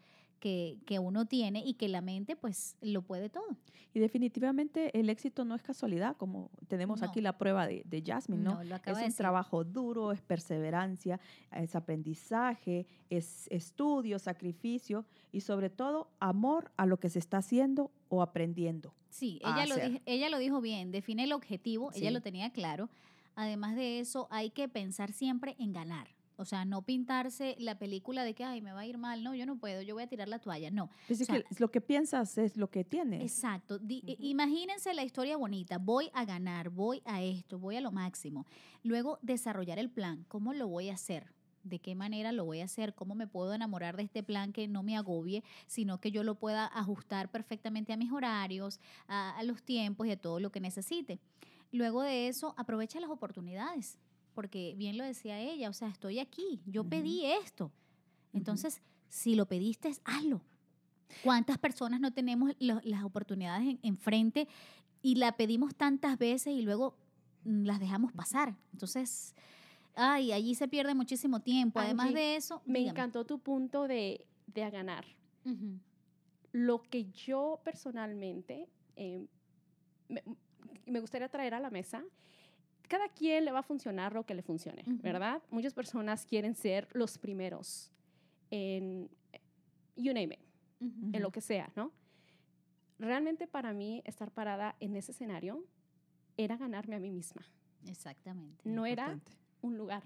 que, 0.44 0.78
que 0.86 1.00
uno 1.00 1.26
tiene 1.26 1.64
y 1.66 1.76
que 1.76 1.88
la 1.88 2.02
mente 2.02 2.36
pues 2.36 2.76
lo 2.82 3.02
puede 3.02 3.30
todo. 3.30 3.56
Y 3.94 4.00
definitivamente 4.00 4.92
el 5.00 5.10
éxito 5.10 5.46
no 5.46 5.56
es 5.56 5.62
casualidad, 5.62 6.18
como 6.18 6.52
tenemos 6.68 7.00
No. 7.00 7.08
aquí 7.08 7.22
la 7.22 7.38
prueba 7.38 7.66
de, 7.66 7.84
de 7.86 8.04
Jasmine, 8.06 8.44
¿no? 8.44 8.56
No, 8.56 8.64
lo 8.66 8.76
es 8.76 8.88
un 8.88 8.94
decir. 8.96 9.14
trabajo 9.16 9.64
duro, 9.64 10.12
es 10.12 10.22
perseverancia, 10.22 11.18
es 11.56 11.76
aprendizaje, 11.76 12.86
es 13.10 13.48
estudio, 13.52 14.20
sacrificio 14.20 15.06
y 15.32 15.40
sobre 15.42 15.70
todo 15.70 16.10
amor 16.20 16.72
a 16.76 16.86
lo 16.86 16.98
que 17.00 17.10
se 17.10 17.20
está 17.20 17.38
haciendo 17.38 17.90
o 18.10 18.22
aprendiendo. 18.22 18.94
Sí, 19.10 19.40
ella 19.46 19.66
lo, 19.66 19.76
hacer. 19.76 19.92
dij- 19.94 20.02
ella 20.06 20.30
lo 20.30 20.40
dijo 20.40 20.60
bien, 20.60 20.92
define 20.92 21.24
el 21.24 21.32
objetivo, 21.32 21.92
ella 21.94 22.10
Sí. 22.10 22.14
lo 22.14 22.22
tenía 22.22 22.52
claro. 22.52 22.90
Además 23.36 23.76
de 23.78 24.00
eso, 24.00 24.28
hay 24.30 24.50
que 24.50 24.68
pensar 24.68 25.14
siempre 25.14 25.56
en 25.58 25.72
ganar. 25.72 26.08
O 26.38 26.46
sea, 26.46 26.66
no 26.66 26.82
pintarse 26.82 27.56
la 27.60 27.78
película 27.78 28.24
de 28.24 28.34
que, 28.34 28.44
ay, 28.44 28.62
me 28.62 28.72
va 28.72 28.82
a 28.82 28.86
ir 28.86 28.98
mal, 28.98 29.24
no, 29.24 29.36
yo 29.36 29.46
no 29.46 29.58
puedo, 29.58 29.82
yo 29.82 29.94
voy 29.94 30.04
a 30.04 30.08
tirar 30.08 30.28
la 30.28 30.40
toalla. 30.40 30.72
No, 30.72 30.90
Es 31.08 31.22
O 31.22 31.26
sea, 31.26 31.42
que 31.42 31.46
lo 31.60 31.70
que 31.70 31.82
piensas 31.82 32.38
es 32.38 32.58
lo 32.58 32.70
que 32.70 32.84
tienes. 32.84 33.22
Exacto. 33.22 33.80
Di-. 33.80 34.04
Imagínense 34.20 34.94
la 34.94 35.04
historia 35.04 35.38
bonita. 35.38 35.78
Voy 35.78 36.10
a 36.14 36.26
ganar, 36.26 36.70
voy 36.70 37.02
a 37.06 37.22
esto, 37.22 37.60
voy 37.60 37.76
a 37.76 37.82
lo 37.82 37.92
máximo. 37.92 38.46
Luego 38.84 39.20
desarrollar 39.22 39.80
el 39.80 39.90
plan. 39.90 40.26
¿Cómo 40.28 40.54
lo 40.54 40.68
voy 40.68 40.90
a 40.90 40.94
hacer? 40.94 41.34
¿De 41.64 41.80
qué 41.80 41.96
manera 41.96 42.34
lo 42.34 42.44
voy 42.44 42.60
a 42.60 42.66
hacer? 42.66 42.94
¿Cómo 42.94 43.16
me 43.16 43.26
puedo 43.26 43.54
enamorar 43.54 43.96
de 43.96 44.04
este 44.04 44.22
plan 44.22 44.52
que 44.52 44.68
no 44.68 44.84
me 44.84 44.98
agobie, 44.98 45.44
sino 45.66 46.02
que 46.02 46.12
yo 46.12 46.24
lo 46.24 46.36
pueda 46.36 46.66
ajustar 46.66 47.32
perfectamente 47.32 47.94
a 47.94 47.98
mis 47.98 48.12
horarios, 48.12 48.82
a, 49.08 49.38
a 49.38 49.44
los 49.44 49.64
tiempos 49.64 50.08
y 50.08 50.12
a 50.12 50.18
todo 50.18 50.42
lo 50.42 50.52
que 50.52 50.60
necesite? 50.60 51.20
Luego 51.72 52.02
de 52.02 52.28
eso, 52.28 52.54
aprovecha 52.58 53.00
las 53.00 53.10
oportunidades, 53.10 53.98
porque 54.34 54.74
bien 54.78 54.98
lo 54.98 55.04
decía 55.04 55.40
ella, 55.40 55.70
o 55.70 55.74
sea, 55.74 55.88
estoy 55.90 56.20
aquí, 56.20 56.62
yo 56.66 56.84
pedí 56.84 57.26
esto. 57.26 57.72
Entonces, 58.34 58.82
si 59.10 59.36
lo 59.36 59.46
pediste, 59.48 59.92
hazlo. 60.06 60.42
¿Cuántas 61.24 61.58
personas 61.60 62.00
no 62.00 62.12
tenemos 62.12 62.54
lo- 62.60 62.82
las 62.84 63.04
oportunidades 63.04 63.68
en- 63.68 63.80
enfrente 63.84 64.48
y 65.02 65.16
la 65.16 65.34
pedimos 65.38 65.76
tantas 65.76 66.18
veces 66.18 66.54
y 66.56 66.62
luego 66.64 66.96
mm, 67.46 67.64
las 67.66 67.80
dejamos 67.80 68.12
pasar? 68.14 68.56
Entonces, 68.72 69.36
ay, 69.96 70.32
allí 70.32 70.56
se 70.56 70.68
pierde 70.68 70.96
muchísimo 70.96 71.40
tiempo. 71.42 71.80
Además 71.80 72.08
Angie, 72.08 72.20
de 72.20 72.36
eso, 72.36 72.62
Me 72.66 72.80
dígame. 72.80 72.98
encantó 73.00 73.26
tu 73.26 73.38
punto 73.40 73.88
de, 73.88 74.26
de 74.48 74.64
a 74.64 74.70
ganar. 74.72 75.06
Lo 76.52 76.82
que 76.84 77.06
yo 77.12 77.60
personalmente 77.64 78.68
eh, 78.96 79.26
me, 80.08 80.24
me 80.86 81.00
gustaría 81.00 81.28
traer 81.30 81.54
a 81.56 81.60
la 81.60 81.70
mesa, 81.72 82.04
cada 82.94 83.10
quien 83.10 83.44
le 83.44 83.52
va 83.52 83.60
a 83.60 83.64
funcionar 83.64 84.14
lo 84.14 84.24
que 84.24 84.36
le 84.36 84.44
funcione. 84.44 84.84
¿verdad? 84.86 85.42
Muchas 85.50 85.74
personas 85.74 86.28
quieren 86.28 86.54
ser 86.54 86.88
los 86.94 87.18
primeros 87.18 87.92
en, 88.52 89.10
you 89.96 90.14
name 90.14 90.36
it, 90.36 90.40
en 91.12 91.20
lo 91.24 91.32
que 91.32 91.42
sea, 91.42 91.72
¿no? 91.76 91.92
Realmente 93.00 93.48
para 93.48 93.74
mí 93.74 94.04
estar 94.06 94.30
parada 94.30 94.76
en 94.80 94.96
ese 94.96 95.12
escenario 95.12 95.66
era 96.38 96.56
ganarme 96.56 96.98
a 96.98 97.00
mí 97.00 97.10
misma. 97.10 97.42
Exactamente. 97.88 98.70
No 98.70 98.86
era 98.86 99.20
un 99.62 99.76
lugar, 99.76 100.04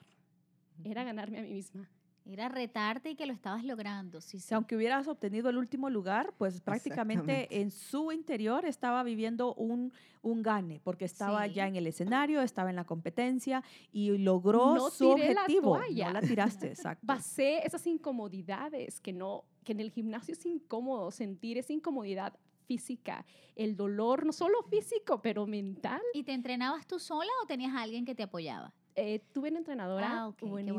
era 0.86 1.03
ganarme 1.03 1.39
a 1.39 1.41
mí 1.41 1.51
misma. 1.51 1.89
Era 2.29 2.50
retarte 2.50 3.12
y 3.12 3.15
que 3.15 3.25
lo 3.25 3.34
estabas 3.34 3.63
logrando. 3.63 4.19
Sí, 4.22 4.39
sí. 4.39 4.53
Aunque 4.53 4.75
hubieras 4.75 5.07
obtenido 5.07 5.50
el 5.50 5.57
último 5.57 5.89
lugar, 5.89 6.34
pues 6.38 6.60
prácticamente 6.62 7.48
en 7.62 7.72
su 7.72 8.12
interior 8.12 8.65
estaba 8.65 9.01
viviendo 9.03 9.53
un, 9.55 9.93
un 10.22 10.41
gane, 10.41 10.81
porque 10.84 11.05
estaba 11.05 11.46
Sí. 11.48 11.53
ya 11.53 11.67
en 11.67 11.75
el 11.75 11.88
escenario, 11.88 12.41
estaba 12.41 12.69
en 12.69 12.75
la 12.75 12.84
competencia 12.86 13.63
y 13.91 14.17
logró 14.17 14.75
No 14.75 14.89
su 14.89 15.15
tiré 15.15 15.34
la 15.34 15.41
objetivo. 15.41 15.77
toalla. 15.77 16.07
No 16.07 16.13
la 16.13 16.22
tiraste, 16.22 16.67
exacto. 16.72 17.07
Pasé 17.07 17.65
esas 17.65 17.86
incomodidades 17.88 19.00
que 19.00 19.13
no, 19.13 19.46
que 19.63 19.72
en 19.72 19.79
el 19.79 19.91
gimnasio 19.91 20.34
es 20.34 20.46
incómodo 20.46 21.12
sentir 21.12 21.57
esa 21.57 21.74
incomodidad 21.74 22.34
física, 22.65 23.25
el 23.55 23.77
dolor, 23.77 24.25
no 24.25 24.34
solo 24.34 24.62
físico, 24.63 25.22
pero 25.22 25.48
mental. 25.48 26.01
¿Y 26.13 26.24
te 26.24 26.34
entrenabas 26.34 26.86
tú 26.86 27.00
sola 27.00 27.29
o 27.41 27.48
tenías 27.48 27.74
a 27.74 27.81
alguien 27.81 28.03
que 28.03 28.13
te 28.13 28.24
apoyaba? 28.24 28.74
Eh, 28.96 29.22
tuve 29.31 29.50
una 29.50 29.60
entrenadora 29.60 30.12
Ah, 30.22 30.27
ok, 30.27 30.36
qué 30.38 30.46
bueno. 30.46 30.74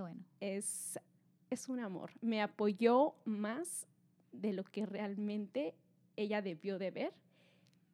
Bueno. 0.00 0.24
es, 0.40 0.98
es 1.50 1.68
un 1.68 1.80
amor. 1.80 2.12
Me 2.20 2.42
apoyó 2.42 3.14
más 3.24 3.86
de 4.32 4.52
lo 4.52 4.64
que 4.64 4.86
realmente 4.86 5.74
ella 6.16 6.42
debió 6.42 6.78
de 6.78 6.90
ver, 6.90 7.12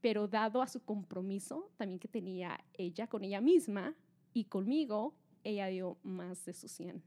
pero 0.01 0.29
dado 0.29 0.63
a 0.63 0.69
su 0.69 0.83
compromiso 0.85 1.71
también 1.77 1.99
que 1.99 2.09
tenía 2.09 2.65
ella 2.75 3.07
con 3.07 3.25
ella 3.25 3.41
misma 3.41 3.95
y 4.33 4.45
conmigo, 4.45 5.15
ella 5.45 5.67
dio 5.67 5.99
más 6.03 6.45
de 6.45 6.53
su 6.53 6.69
100. 6.69 7.03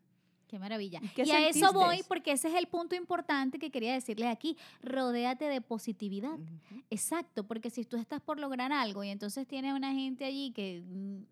Qué 0.47 0.59
maravilla. 0.59 0.99
¿Y 1.03 1.07
qué 1.09 1.23
Y 1.23 1.31
a 1.31 1.47
eso 1.47 1.73
voy 1.73 2.01
porque 2.07 2.31
ese 2.31 2.47
es 2.49 2.55
el 2.55 2.67
punto 2.67 2.95
importante 2.95 3.57
que 3.59 3.71
quería 3.71 3.93
decirles 3.93 4.29
aquí. 4.29 4.57
Rodéate 4.81 5.45
de 5.45 5.61
positividad. 5.61 6.37
Exacto, 6.89 7.45
porque 7.47 7.69
si 7.69 7.83
tú 7.83 7.97
estás 7.97 8.21
por 8.21 8.39
lograr 8.39 8.71
algo 8.71 9.03
y 9.03 9.09
entonces 9.09 9.47
tienes 9.47 9.73
una 9.73 9.93
gente 9.93 10.25
allí 10.25 10.51
que 10.51 10.83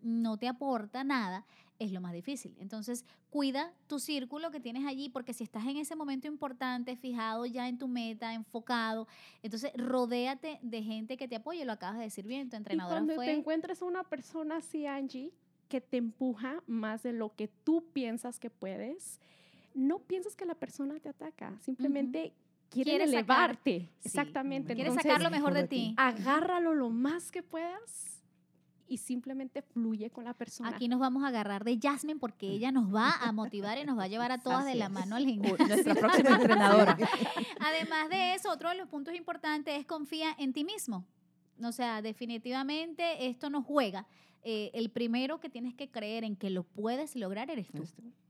no 0.02 0.36
te 0.36 0.48
aporta 0.48 1.04
nada, 1.04 1.46
es 1.78 1.92
lo 1.92 2.00
más 2.00 2.12
difícil. 2.12 2.54
Entonces, 2.58 3.04
cuida 3.30 3.72
tu 3.86 3.98
círculo 3.98 4.50
que 4.50 4.60
tienes 4.60 4.86
allí, 4.86 5.08
porque 5.08 5.32
si 5.32 5.44
estás 5.44 5.66
en 5.66 5.76
ese 5.76 5.96
momento 5.96 6.26
importante, 6.28 6.96
fijado 6.96 7.46
ya 7.46 7.68
en 7.68 7.78
tu 7.78 7.88
meta, 7.88 8.32
enfocado, 8.32 9.08
entonces 9.42 9.72
rodéate 9.76 10.58
de 10.62 10.82
gente 10.82 11.16
que 11.16 11.28
te 11.28 11.36
apoye. 11.36 11.64
Lo 11.64 11.72
acabas 11.72 11.98
de 11.98 12.04
decir 12.04 12.26
bien, 12.26 12.48
tu 12.48 12.56
Y 12.56 12.58
entrenadora 12.58 12.96
cuando 12.96 13.14
fue. 13.14 13.26
te 13.26 13.32
encuentres 13.32 13.82
una 13.82 14.04
persona 14.04 14.56
así, 14.56 14.86
Angie, 14.86 15.32
que 15.68 15.80
te 15.80 15.96
empuja 15.96 16.62
más 16.66 17.02
de 17.02 17.12
lo 17.12 17.34
que 17.34 17.48
tú 17.48 17.84
piensas 17.92 18.38
que 18.38 18.50
puedes, 18.50 19.20
no 19.74 19.98
piensas 19.98 20.36
que 20.36 20.44
la 20.44 20.54
persona 20.54 20.98
te 21.00 21.08
ataca, 21.08 21.58
simplemente 21.60 22.32
quiere 22.70 22.90
Quiere 22.90 23.04
sacar- 23.06 23.14
elevarte. 23.14 23.80
Sí, 24.00 24.08
Exactamente. 24.08 24.72
Entonces, 24.72 25.02
sacar 25.02 25.22
lo 25.22 25.30
mejor 25.30 25.54
de 25.54 25.66
ti. 25.68 25.94
agárralo 25.96 26.74
lo 26.74 26.90
más 26.90 27.30
que 27.30 27.42
puedas 27.42 28.22
y 28.86 28.98
simplemente 28.98 29.62
fluye 29.62 30.10
con 30.10 30.24
la 30.24 30.34
persona. 30.34 30.68
Aquí 30.70 30.88
nos 30.88 31.00
vamos 31.00 31.24
a 31.24 31.28
agarrar 31.28 31.64
de 31.64 31.78
Jasmine 31.82 32.18
porque 32.20 32.46
ella 32.48 32.70
nos 32.70 32.94
va 32.94 33.12
a 33.12 33.32
motivar 33.32 33.78
y 33.78 33.84
nos 33.84 33.98
va 33.98 34.04
a 34.04 34.08
llevar 34.08 34.30
a 34.30 34.38
todas 34.38 34.64
de 34.66 34.74
la 34.74 34.86
es. 34.86 34.90
mano 34.90 35.16
al 35.16 35.24
gimnasio. 35.24 35.66
Nuestra 35.66 35.94
próxima 35.94 36.30
entrenadora. 36.36 36.98
Además 37.60 38.10
de 38.10 38.34
eso, 38.34 38.50
otro 38.52 38.68
de 38.68 38.74
los 38.76 38.88
puntos 38.88 39.14
importantes 39.14 39.78
es 39.78 39.86
confía 39.86 40.34
en 40.38 40.52
ti 40.52 40.64
mismo. 40.64 41.04
O 41.62 41.72
sea, 41.72 42.02
definitivamente 42.02 43.26
esto 43.26 43.48
no 43.50 43.62
juega. 43.62 44.06
Eh, 44.46 44.70
el 44.74 44.90
primero 44.90 45.40
que 45.40 45.48
tienes 45.48 45.74
que 45.74 45.90
creer 45.90 46.22
en 46.22 46.36
que 46.36 46.50
lo 46.50 46.64
puedes 46.64 47.16
lograr 47.16 47.50
eres 47.50 47.68
tú. 47.72 47.84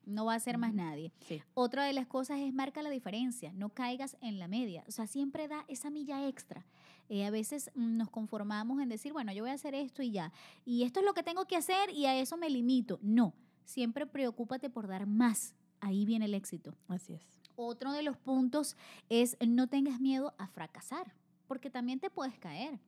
No 0.07 0.27
va 0.27 0.35
a 0.35 0.41
ser 0.41 0.59
más 0.59 0.73
nadie. 0.73 1.13
Sí. 1.27 1.43
Otra 1.55 1.85
de 1.85 1.93
las 1.93 2.07
cosas 2.07 2.39
es 2.39 2.55
marca 2.55 2.83
la 2.83 2.91
diferencia, 2.91 3.53
no 3.53 3.71
caigas 3.71 4.17
en 4.21 4.39
la 4.39 4.47
media. 4.47 4.85
O 4.87 4.93
sea, 4.93 5.09
siempre 5.09 5.49
da 5.49 5.65
esa 5.67 5.91
milla 5.91 6.29
extra. 6.29 6.65
Eh, 7.09 7.27
a 7.27 7.31
veces 7.31 7.71
mm, 7.75 7.97
nos 7.97 8.11
conformamos 8.11 8.81
en 8.81 8.89
decir, 8.89 9.13
bueno, 9.13 9.33
yo 9.33 9.43
voy 9.43 9.51
a 9.51 9.55
hacer 9.55 9.75
esto 9.75 10.03
y 10.03 10.13
ya. 10.13 10.33
Y 10.65 10.85
esto 10.85 11.01
es 11.01 11.07
lo 11.07 11.15
que 11.15 11.25
tengo 11.25 11.47
que 11.47 11.57
hacer 11.57 11.91
y 11.91 12.07
a 12.07 12.17
eso 12.17 12.37
me 12.37 12.49
limito. 12.49 13.01
No, 13.03 13.35
siempre 13.65 14.07
preocúpate 14.07 14.71
por 14.71 14.87
dar 14.87 15.07
más. 15.07 15.55
Ahí 15.81 16.07
viene 16.07 16.27
el 16.27 16.35
éxito. 16.35 16.77
Así 16.87 17.15
es. 17.15 17.27
Otro 17.57 17.93
de 17.93 18.03
los 18.03 18.17
puntos 18.17 18.77
es 19.09 19.37
no 19.47 19.69
tengas 19.69 20.01
miedo 20.01 20.35
a 20.39 20.47
fracasar, 20.47 21.15
porque 21.47 21.71
también 21.71 21.99
te 21.99 22.09
puedes 22.09 22.39
caer. 22.39 22.79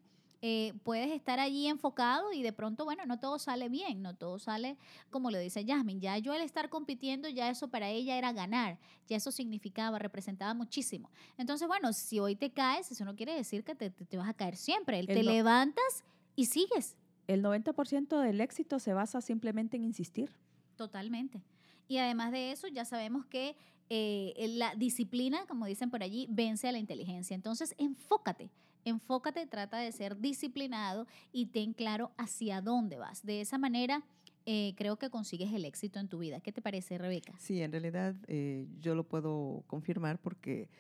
Eh, 0.42 0.75
puedes 0.85 1.11
estar 1.11 1.40
allí 1.40 1.66
enfocado 1.66 2.33
y 2.33 2.42
de 2.42 2.53
pronto, 2.53 2.85
bueno, 2.85 3.07
no 3.07 3.18
todo 3.18 3.38
sale 3.38 3.68
bien, 3.70 4.03
no 4.03 4.14
todo 4.14 4.38
sale 4.38 4.77
como 5.11 5.31
lo 5.31 5.38
dice 5.38 5.64
Jasmine. 5.66 5.99
Ya 6.01 6.18
yo 6.18 6.33
al 6.35 6.42
estar 6.42 6.68
compitiendo, 6.68 7.29
ya 7.29 7.49
eso 7.49 7.68
para 7.68 7.88
ella 7.88 8.18
era 8.18 8.33
ganar, 8.33 8.79
ya 9.09 9.16
eso 9.16 9.33
significaba, 9.33 9.99
representaba 9.99 10.53
muchísimo. 10.53 11.11
Entonces, 11.38 11.66
bueno, 11.66 11.92
si 11.94 12.20
hoy 12.20 12.37
te 12.37 12.51
caes, 12.53 12.90
eso 12.92 13.05
no 13.07 13.16
quiere 13.16 13.35
decir 13.35 13.64
que 13.64 13.75
te, 13.75 13.88
te- 13.90 14.05
te 14.05 14.16
vas 14.18 14.29
a 14.29 14.35
caer 14.35 14.57
siempre. 14.57 14.99
El 14.99 15.07
te 15.07 15.22
no- 15.22 15.31
levantas 15.33 16.05
y 16.37 16.46
sigues. 16.46 16.96
El 17.27 17.42
90% 17.42 18.20
del 18.20 18.40
éxito 18.40 18.79
se 18.79 18.92
basa 18.92 19.20
simplemente 19.22 19.77
en 19.79 19.85
insistir. 19.85 20.31
Totalmente. 20.77 21.42
Y 21.88 21.96
además 21.99 22.31
de 22.31 22.53
eso, 22.53 22.68
ya 22.68 22.85
sabemos 22.85 23.25
que 23.27 23.57
eh, 23.88 24.35
la 24.51 24.75
disciplina, 24.75 25.46
como 25.46 25.64
dicen 25.66 25.90
por 25.90 26.03
allí, 26.03 26.27
vence 26.29 26.68
a 26.68 26.72
la 26.72 26.79
inteligencia. 26.79 27.35
Entonces, 27.35 27.75
enfócate, 27.79 28.51
enfócate, 28.87 29.46
trata 29.46 29.79
de 29.79 29.92
ser 29.92 30.18
disciplinado 30.18 31.07
y 31.33 31.46
ten 31.46 31.75
claro 31.75 32.12
hacia 32.16 32.62
dónde 32.62 32.96
vas. 32.96 33.25
De 33.25 33.40
esa 33.40 33.59
manera, 33.59 34.03
eh, 34.46 34.75
creo 34.77 34.96
que 34.96 35.11
consigues 35.11 35.53
el 35.53 35.64
éxito 35.64 35.99
en 35.99 36.09
tu 36.09 36.18
vida. 36.18 36.40
¿Qué 36.40 36.53
te 36.53 36.62
parece, 36.62 36.96
Rebeca? 36.96 37.35
Sí, 37.38 37.61
en 37.61 37.72
realidad 37.72 38.14
eh, 38.29 38.68
yo 38.79 38.94
lo 38.94 39.03
puedo 39.03 39.64
confirmar 39.66 40.20
porque 40.20 40.70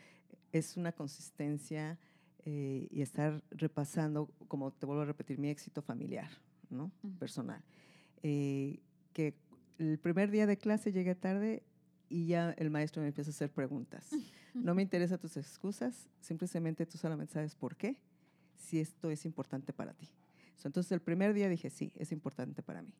es 0.52 0.76
una 0.76 0.92
consistencia 0.92 1.98
eh, 2.44 2.86
y 2.90 3.02
estar 3.02 3.42
repasando, 3.50 4.30
como 4.46 4.70
te 4.70 4.86
vuelvo 4.86 5.02
a 5.02 5.06
repetir, 5.06 5.38
mi 5.38 5.48
éxito 5.48 5.82
familiar, 5.82 6.30
¿no? 6.70 6.92
Personal. 7.18 7.62
Que 8.22 9.34
el 9.78 9.98
primer 9.98 10.30
día 10.30 10.46
de 10.46 10.56
clase 10.56 10.92
llegué 10.92 11.16
tarde 11.16 11.64
y 12.08 12.26
ya 12.26 12.52
el 12.52 12.70
maestro 12.70 13.02
me 13.02 13.08
empieza 13.08 13.30
a 13.30 13.32
hacer 13.32 13.50
preguntas. 13.50 14.10
No 14.62 14.74
me 14.74 14.82
interesan 14.82 15.18
tus 15.18 15.36
excusas, 15.36 16.08
simplemente 16.20 16.86
tú 16.86 16.98
solamente 16.98 17.34
sabes 17.34 17.54
por 17.54 17.76
qué, 17.76 17.96
si 18.56 18.80
esto 18.80 19.10
es 19.10 19.24
importante 19.24 19.72
para 19.72 19.92
ti. 19.94 20.08
So, 20.56 20.68
entonces 20.68 20.92
el 20.92 21.00
primer 21.00 21.34
día 21.34 21.48
dije, 21.48 21.70
sí, 21.70 21.92
es 21.96 22.12
importante 22.12 22.62
para 22.62 22.82
mí. 22.82 22.92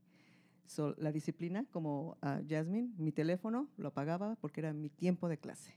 So, 0.66 0.94
la 0.98 1.12
disciplina, 1.12 1.64
como 1.70 2.18
a 2.20 2.40
Jasmine, 2.48 2.90
mi 2.98 3.12
teléfono 3.12 3.68
lo 3.76 3.88
apagaba 3.88 4.36
porque 4.36 4.60
era 4.60 4.72
mi 4.72 4.90
tiempo 4.90 5.28
de 5.28 5.38
clase. 5.38 5.74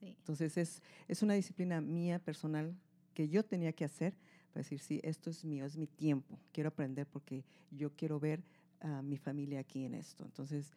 Sí. 0.00 0.14
Entonces 0.18 0.56
es, 0.56 0.82
es 1.08 1.22
una 1.22 1.34
disciplina 1.34 1.80
mía 1.80 2.18
personal 2.18 2.74
que 3.14 3.28
yo 3.28 3.44
tenía 3.44 3.72
que 3.72 3.84
hacer 3.84 4.14
para 4.52 4.62
decir, 4.62 4.80
sí, 4.80 5.00
esto 5.02 5.30
es 5.30 5.44
mío, 5.44 5.64
es 5.64 5.76
mi 5.76 5.86
tiempo. 5.86 6.38
Quiero 6.52 6.68
aprender 6.68 7.06
porque 7.06 7.44
yo 7.70 7.94
quiero 7.94 8.20
ver 8.20 8.42
a 8.80 9.00
mi 9.00 9.16
familia 9.16 9.60
aquí 9.60 9.84
en 9.84 9.94
esto. 9.94 10.24
Entonces 10.24 10.76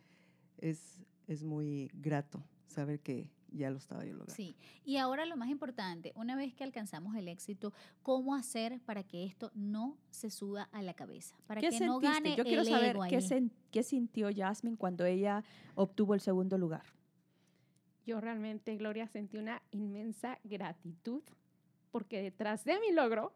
es, 0.57 1.01
es 1.27 1.43
muy 1.43 1.91
grato 1.93 2.43
saber 2.67 2.99
que 2.99 3.29
ya 3.51 3.69
lo 3.69 3.77
estaba 3.77 4.03
yo 4.05 4.11
logrando. 4.13 4.33
Sí, 4.35 4.55
y 4.83 4.97
ahora 4.97 5.25
lo 5.25 5.37
más 5.37 5.49
importante, 5.49 6.11
una 6.15 6.35
vez 6.35 6.53
que 6.53 6.63
alcanzamos 6.63 7.15
el 7.15 7.27
éxito, 7.27 7.73
¿cómo 8.03 8.35
hacer 8.35 8.79
para 8.81 9.03
que 9.03 9.23
esto 9.25 9.51
no 9.53 9.97
se 10.09 10.29
suba 10.29 10.63
a 10.71 10.81
la 10.81 10.93
cabeza? 10.93 11.35
Para 11.47 11.61
¿Qué 11.61 11.67
que 11.69 11.77
sentiste? 11.77 11.87
no 11.87 11.99
gane 11.99 12.35
Yo 12.35 12.43
quiero 12.43 12.61
el 12.61 12.67
saber 12.67 12.95
ego 12.95 13.05
qué, 13.09 13.17
sen- 13.19 13.51
qué 13.71 13.83
sintió 13.83 14.29
Jasmine 14.35 14.77
cuando 14.77 15.05
ella 15.05 15.43
obtuvo 15.75 16.13
el 16.13 16.21
segundo 16.21 16.57
lugar. 16.57 16.83
Yo 18.05 18.21
realmente, 18.21 18.75
Gloria, 18.77 19.07
sentí 19.07 19.37
una 19.37 19.61
inmensa 19.71 20.37
gratitud 20.43 21.23
porque 21.91 22.21
detrás 22.21 22.63
de 22.65 22.79
mi 22.79 22.91
logro 22.91 23.33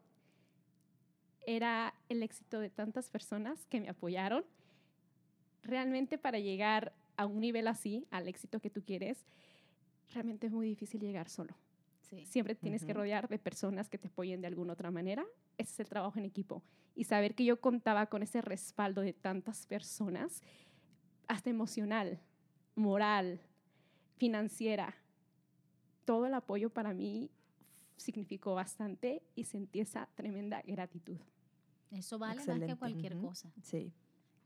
era 1.46 1.94
el 2.08 2.22
éxito 2.22 2.60
de 2.60 2.70
tantas 2.70 3.08
personas 3.10 3.66
que 3.66 3.80
me 3.80 3.88
apoyaron. 3.88 4.44
Realmente 5.62 6.18
para 6.18 6.38
llegar 6.38 6.92
a 7.16 7.26
un 7.26 7.40
nivel 7.40 7.66
así, 7.68 8.06
al 8.10 8.28
éxito 8.28 8.60
que 8.60 8.70
tú 8.70 8.82
quieres, 8.84 9.18
realmente 10.12 10.46
es 10.46 10.52
muy 10.52 10.66
difícil 10.68 11.00
llegar 11.00 11.28
solo. 11.28 11.56
Sí. 12.00 12.24
Siempre 12.26 12.54
tienes 12.54 12.84
que 12.84 12.92
Ujú. 12.92 13.00
rodear 13.00 13.28
de 13.28 13.38
personas 13.38 13.88
que 13.88 13.98
te 13.98 14.08
apoyen 14.08 14.40
de 14.40 14.48
alguna 14.48 14.72
otra 14.72 14.90
manera. 14.90 15.24
Ese 15.58 15.72
es 15.72 15.80
el 15.80 15.88
trabajo 15.88 16.18
en 16.18 16.24
equipo. 16.24 16.62
Y 16.94 17.04
saber 17.04 17.34
que 17.34 17.44
yo 17.44 17.60
contaba 17.60 18.06
con 18.06 18.22
ese 18.22 18.40
respaldo 18.40 19.00
de 19.00 19.12
tantas 19.12 19.66
personas, 19.66 20.42
hasta 21.28 21.50
emocional, 21.50 22.20
moral, 22.74 23.40
financiera, 24.16 24.96
todo 26.04 26.26
el 26.26 26.34
apoyo 26.34 26.70
para 26.70 26.92
mí 26.92 27.30
significó 27.96 28.54
bastante 28.54 29.22
y 29.36 29.44
sentí 29.44 29.80
esa 29.80 30.08
tremenda 30.16 30.62
gratitud. 30.66 31.18
Eso 31.92 32.18
vale 32.18 32.36
más 32.36 32.46
que 32.46 32.50
Excelente. 32.52 32.76
cualquier 32.76 33.16
Ujú. 33.16 33.28
cosa. 33.28 33.52
Sí. 33.62 33.92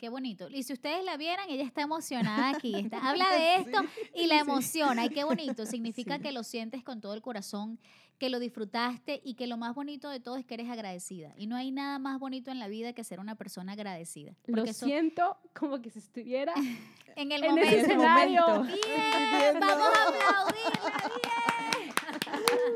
Qué 0.05 0.11
bonito. 0.11 0.49
Y 0.51 0.65
si 0.65 0.75
ustedes 0.75 1.03
la 1.03 1.17
vieran, 1.17 1.49
ella 1.49 1.65
está 1.65 1.81
emocionada 1.81 2.51
aquí. 2.51 2.75
está- 2.75 2.99
habla 3.09 3.27
de 3.39 3.55
esto 3.57 3.79
y 4.15 4.27
la 4.27 4.39
emociona. 4.39 5.07
Y 5.07 5.09
qué 5.09 5.25
bonito. 5.25 5.65
Significa 5.65 6.17
Sí. 6.19 6.23
que 6.25 6.33
lo 6.33 6.43
sientes 6.45 6.85
con 6.85 7.01
todo 7.01 7.15
el 7.15 7.23
corazón, 7.23 7.79
que 8.19 8.29
lo 8.29 8.39
disfrutaste 8.39 9.23
y 9.25 9.33
que 9.33 9.47
lo 9.47 9.57
más 9.57 9.75
bonito 9.75 10.11
de 10.11 10.21
todo 10.21 10.37
es 10.37 10.45
que 10.45 10.53
eres 10.53 10.69
agradecida. 10.69 11.33
Y 11.39 11.47
no 11.47 11.57
hay 11.57 11.71
nada 11.71 11.99
más 11.99 12.19
bonito 12.21 12.51
en 12.51 12.59
la 12.59 12.69
vida 12.69 12.93
que 12.93 13.03
ser 13.03 13.19
una 13.19 13.35
persona 13.35 13.73
agradecida. 13.73 14.35
Lo 14.45 14.63
eso- 14.65 14.85
siento 14.85 15.39
como 15.59 15.81
que 15.81 15.89
si 15.89 16.01
estuviera 16.01 16.53
en 17.17 17.33
el 17.33 17.43
en 17.43 17.51
momento. 17.53 17.71
ese 17.71 17.81
escenario. 17.81 18.45
Bien, 18.65 19.59
vamos 19.59 19.87
a 19.89 20.09
aplaudirla, 20.09 21.11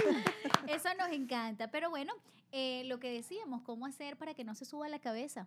bien. 0.08 0.24
Eso 0.66 0.88
nos 0.98 1.12
encanta. 1.12 1.70
Pero 1.70 1.90
bueno, 1.90 2.14
eh, 2.52 2.84
lo 2.86 2.98
que 2.98 3.12
decíamos, 3.12 3.60
¿cómo 3.60 3.84
hacer 3.84 4.16
para 4.16 4.32
que 4.32 4.44
no 4.44 4.54
se 4.54 4.64
suba 4.64 4.88
la 4.88 4.98
cabeza? 4.98 5.46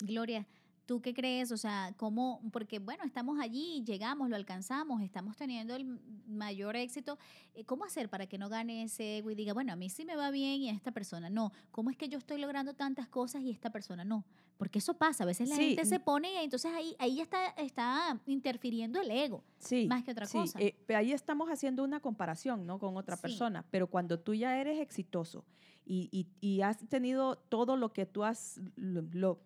Gloria, 0.00 0.46
¿tú 0.86 1.00
qué 1.02 1.12
crees? 1.12 1.50
O 1.52 1.56
sea, 1.56 1.92
¿cómo? 1.96 2.40
Porque 2.52 2.78
bueno, 2.78 3.04
estamos 3.04 3.38
allí, 3.40 3.82
llegamos, 3.84 4.30
lo 4.30 4.36
alcanzamos, 4.36 5.02
estamos 5.02 5.36
teniendo 5.36 5.74
el 5.74 5.84
mayor 6.28 6.76
éxito. 6.76 7.18
Eh, 7.54 7.64
¿Cómo 7.64 7.84
hacer 7.84 8.08
para 8.08 8.26
que 8.26 8.38
no 8.38 8.48
gane 8.48 8.84
ese 8.84 9.18
ego 9.18 9.30
y 9.30 9.34
diga, 9.34 9.52
bueno, 9.52 9.72
a 9.72 9.76
mí 9.76 9.90
sí 9.90 10.04
me 10.04 10.16
va 10.16 10.30
bien 10.30 10.62
y 10.62 10.68
a 10.70 10.72
esta 10.72 10.92
persona 10.92 11.28
no? 11.28 11.52
¿Cómo 11.72 11.90
es 11.90 11.96
que 11.96 12.08
yo 12.08 12.18
estoy 12.18 12.40
logrando 12.40 12.72
tantas 12.74 13.08
cosas 13.08 13.42
y 13.42 13.50
esta 13.50 13.70
persona 13.70 14.04
no? 14.04 14.24
Porque 14.56 14.78
eso 14.78 14.94
pasa, 14.94 15.24
a 15.24 15.26
veces 15.26 15.48
la 15.50 15.56
Sí. 15.56 15.68
gente 15.74 15.84
se 15.84 16.00
pone 16.00 16.32
y 16.32 16.44
entonces 16.44 16.72
ahí, 16.72 16.96
ahí 16.98 17.16
ya 17.16 17.24
está, 17.24 17.48
está 17.58 18.18
interfiriendo 18.26 19.00
el 19.00 19.10
ego. 19.10 19.44
Sí. 19.58 19.86
Más 19.88 20.02
que 20.04 20.12
otra 20.12 20.24
sí, 20.26 20.38
cosa. 20.38 20.58
eh, 20.60 20.76
ahí 20.94 21.12
estamos 21.12 21.50
haciendo 21.50 21.84
una 21.84 22.00
comparación, 22.00 22.64
¿no? 22.66 22.78
Con 22.78 22.96
otra 22.96 23.16
persona. 23.16 23.64
Pero 23.70 23.88
cuando 23.88 24.18
tú 24.20 24.32
ya 24.34 24.58
eres 24.58 24.78
exitoso 24.80 25.44
y, 25.84 26.08
y- 26.10 26.26
y 26.40 26.62
has 26.62 26.78
tenido 26.88 27.36
todo 27.36 27.76
lo 27.76 27.92
que 27.92 28.06
tú 28.06 28.24
has, 28.24 28.60
lo, 28.76 29.38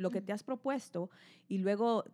lo- 0.00 0.10
que 0.10 0.20
te 0.20 0.32
has 0.32 0.42
propuesto 0.42 1.10
y 1.48 1.58
luego 1.58 2.04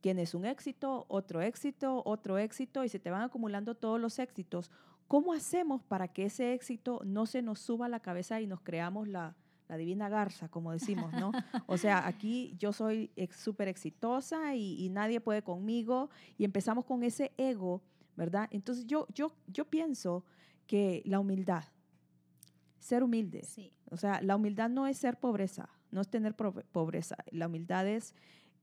tienes 0.00 0.34
un 0.34 0.44
éxito, 0.44 1.04
otro 1.08 1.40
éxito, 1.42 2.02
otro 2.04 2.38
éxito 2.38 2.84
y 2.84 2.88
se 2.88 2.98
te 2.98 3.10
van 3.10 3.22
acumulando 3.22 3.74
todos 3.74 4.00
los 4.00 4.18
éxitos, 4.18 4.70
¿cómo 5.08 5.32
hacemos 5.32 5.82
para 5.82 6.08
que 6.08 6.24
ese 6.24 6.54
éxito 6.54 7.00
no 7.04 7.26
se 7.26 7.42
nos 7.42 7.60
suba 7.60 7.86
a 7.86 7.88
la 7.88 8.00
cabeza 8.00 8.40
y 8.40 8.46
nos 8.46 8.60
creamos 8.62 9.06
la, 9.08 9.36
la 9.68 9.76
divina 9.76 10.08
garza, 10.08 10.48
como 10.48 10.72
decimos, 10.72 11.12
¿no? 11.12 11.30
O 11.68 11.76
sea, 11.78 12.06
aquí 12.06 12.54
yo 12.58 12.72
soy 12.72 13.10
ex- 13.16 13.36
súper 13.36 13.68
exitosa 13.68 14.54
y, 14.56 14.82
y 14.84 14.88
nadie 14.88 15.20
puede 15.20 15.42
conmigo 15.42 16.10
y 16.36 16.44
empezamos 16.44 16.84
con 16.84 17.02
ese 17.04 17.32
ego, 17.36 17.80
¿verdad? 18.16 18.48
Entonces 18.50 18.86
yo, 18.86 19.06
yo, 19.14 19.32
yo 19.46 19.64
pienso 19.66 20.24
que 20.66 21.02
la 21.06 21.20
humildad, 21.20 21.64
ser 22.78 23.02
humilde, 23.02 23.42
Sí. 23.44 23.72
o 23.90 23.96
sea, 23.96 24.20
la 24.22 24.34
humildad 24.36 24.68
no 24.68 24.86
es 24.86 24.98
ser 24.98 25.18
pobreza, 25.20 25.68
no 25.92 26.00
es 26.00 26.08
tener 26.08 26.34
pobreza, 26.34 27.16
la 27.30 27.46
humildad 27.46 27.86
es, 27.86 28.14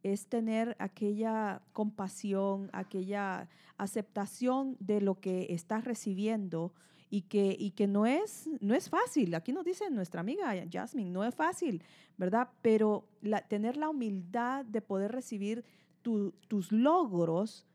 es 0.03 0.27
tener 0.27 0.75
aquella 0.79 1.61
compasión, 1.73 2.69
aquella 2.73 3.47
aceptación 3.77 4.75
de 4.79 4.99
lo 5.01 5.19
que 5.19 5.47
estás 5.49 5.85
recibiendo 5.85 6.73
y 7.09 7.21
que, 7.23 7.55
y 7.57 7.71
que 7.71 7.87
no, 7.87 8.05
es, 8.05 8.49
no 8.61 8.75
es 8.75 8.89
fácil. 8.89 9.33
Aquí 9.33 9.51
nos 9.51 9.65
dice 9.65 9.89
nuestra 9.89 10.21
amiga 10.21 10.53
Jasmine, 10.71 11.09
no 11.09 11.23
es 11.23 11.33
fácil, 11.33 11.81
¿verdad? 12.17 12.49
Pero 12.61 13.07
tener 13.47 13.77
la 13.77 13.89
humildad 13.89 14.65
de 14.65 14.81
poder 14.81 15.11
recibir 15.11 15.63
tu- 16.01 16.33
tus 16.47 16.71
logros 16.71 17.65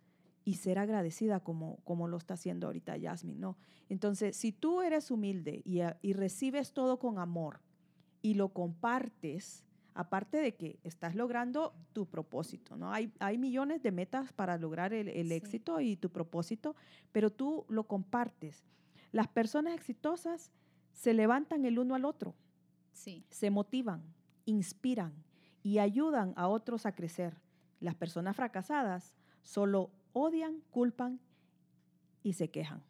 y 0.44 0.54
ser 0.54 0.78
agradecida 0.78 1.40
como, 1.40 1.78
como 1.84 2.06
lo 2.06 2.16
está 2.16 2.34
haciendo 2.34 2.66
ahorita 2.66 2.96
Jasmine, 3.00 3.40
¿no? 3.40 3.56
Entonces, 3.88 4.36
si 4.36 4.52
tú 4.52 4.82
eres 4.82 5.10
humilde 5.10 5.62
y, 5.64 5.80
y 6.02 6.12
recibes 6.12 6.72
todo 6.72 6.98
con 6.98 7.18
amor 7.18 7.60
y 8.24 8.32
lo 8.32 8.48
compartes, 8.54 9.62
aparte 9.92 10.38
de 10.38 10.56
que 10.56 10.78
estás 10.82 11.14
logrando 11.14 11.74
tu 11.92 12.06
propósito, 12.06 12.74
¿no? 12.74 12.90
Hay, 12.90 13.12
hay 13.18 13.36
millones 13.36 13.82
de 13.82 13.92
metas 13.92 14.32
para 14.32 14.56
lograr 14.56 14.94
el, 14.94 15.08
el 15.08 15.28
Sí. 15.28 15.34
éxito 15.34 15.78
y 15.82 15.96
tu 15.98 16.08
propósito, 16.10 16.74
pero 17.12 17.30
tú 17.30 17.66
lo 17.68 17.84
compartes. 17.86 18.64
Las 19.12 19.28
personas 19.28 19.74
exitosas 19.74 20.50
se 20.92 21.12
levantan 21.12 21.66
el 21.66 21.78
uno 21.78 21.94
al 21.94 22.06
otro, 22.06 22.34
Sí. 22.92 23.26
se 23.28 23.50
motivan, 23.50 24.02
inspiran 24.46 25.12
y 25.62 25.78
ayudan 25.80 26.32
a 26.36 26.48
otros 26.48 26.86
a 26.86 26.92
crecer. 26.94 27.34
Las 27.78 27.94
personas 27.94 28.36
fracasadas 28.36 29.14
solo 29.42 29.90
odian, 30.14 30.62
culpan 30.70 31.20
y 32.22 32.32
se 32.32 32.48
quejan. 32.50 32.82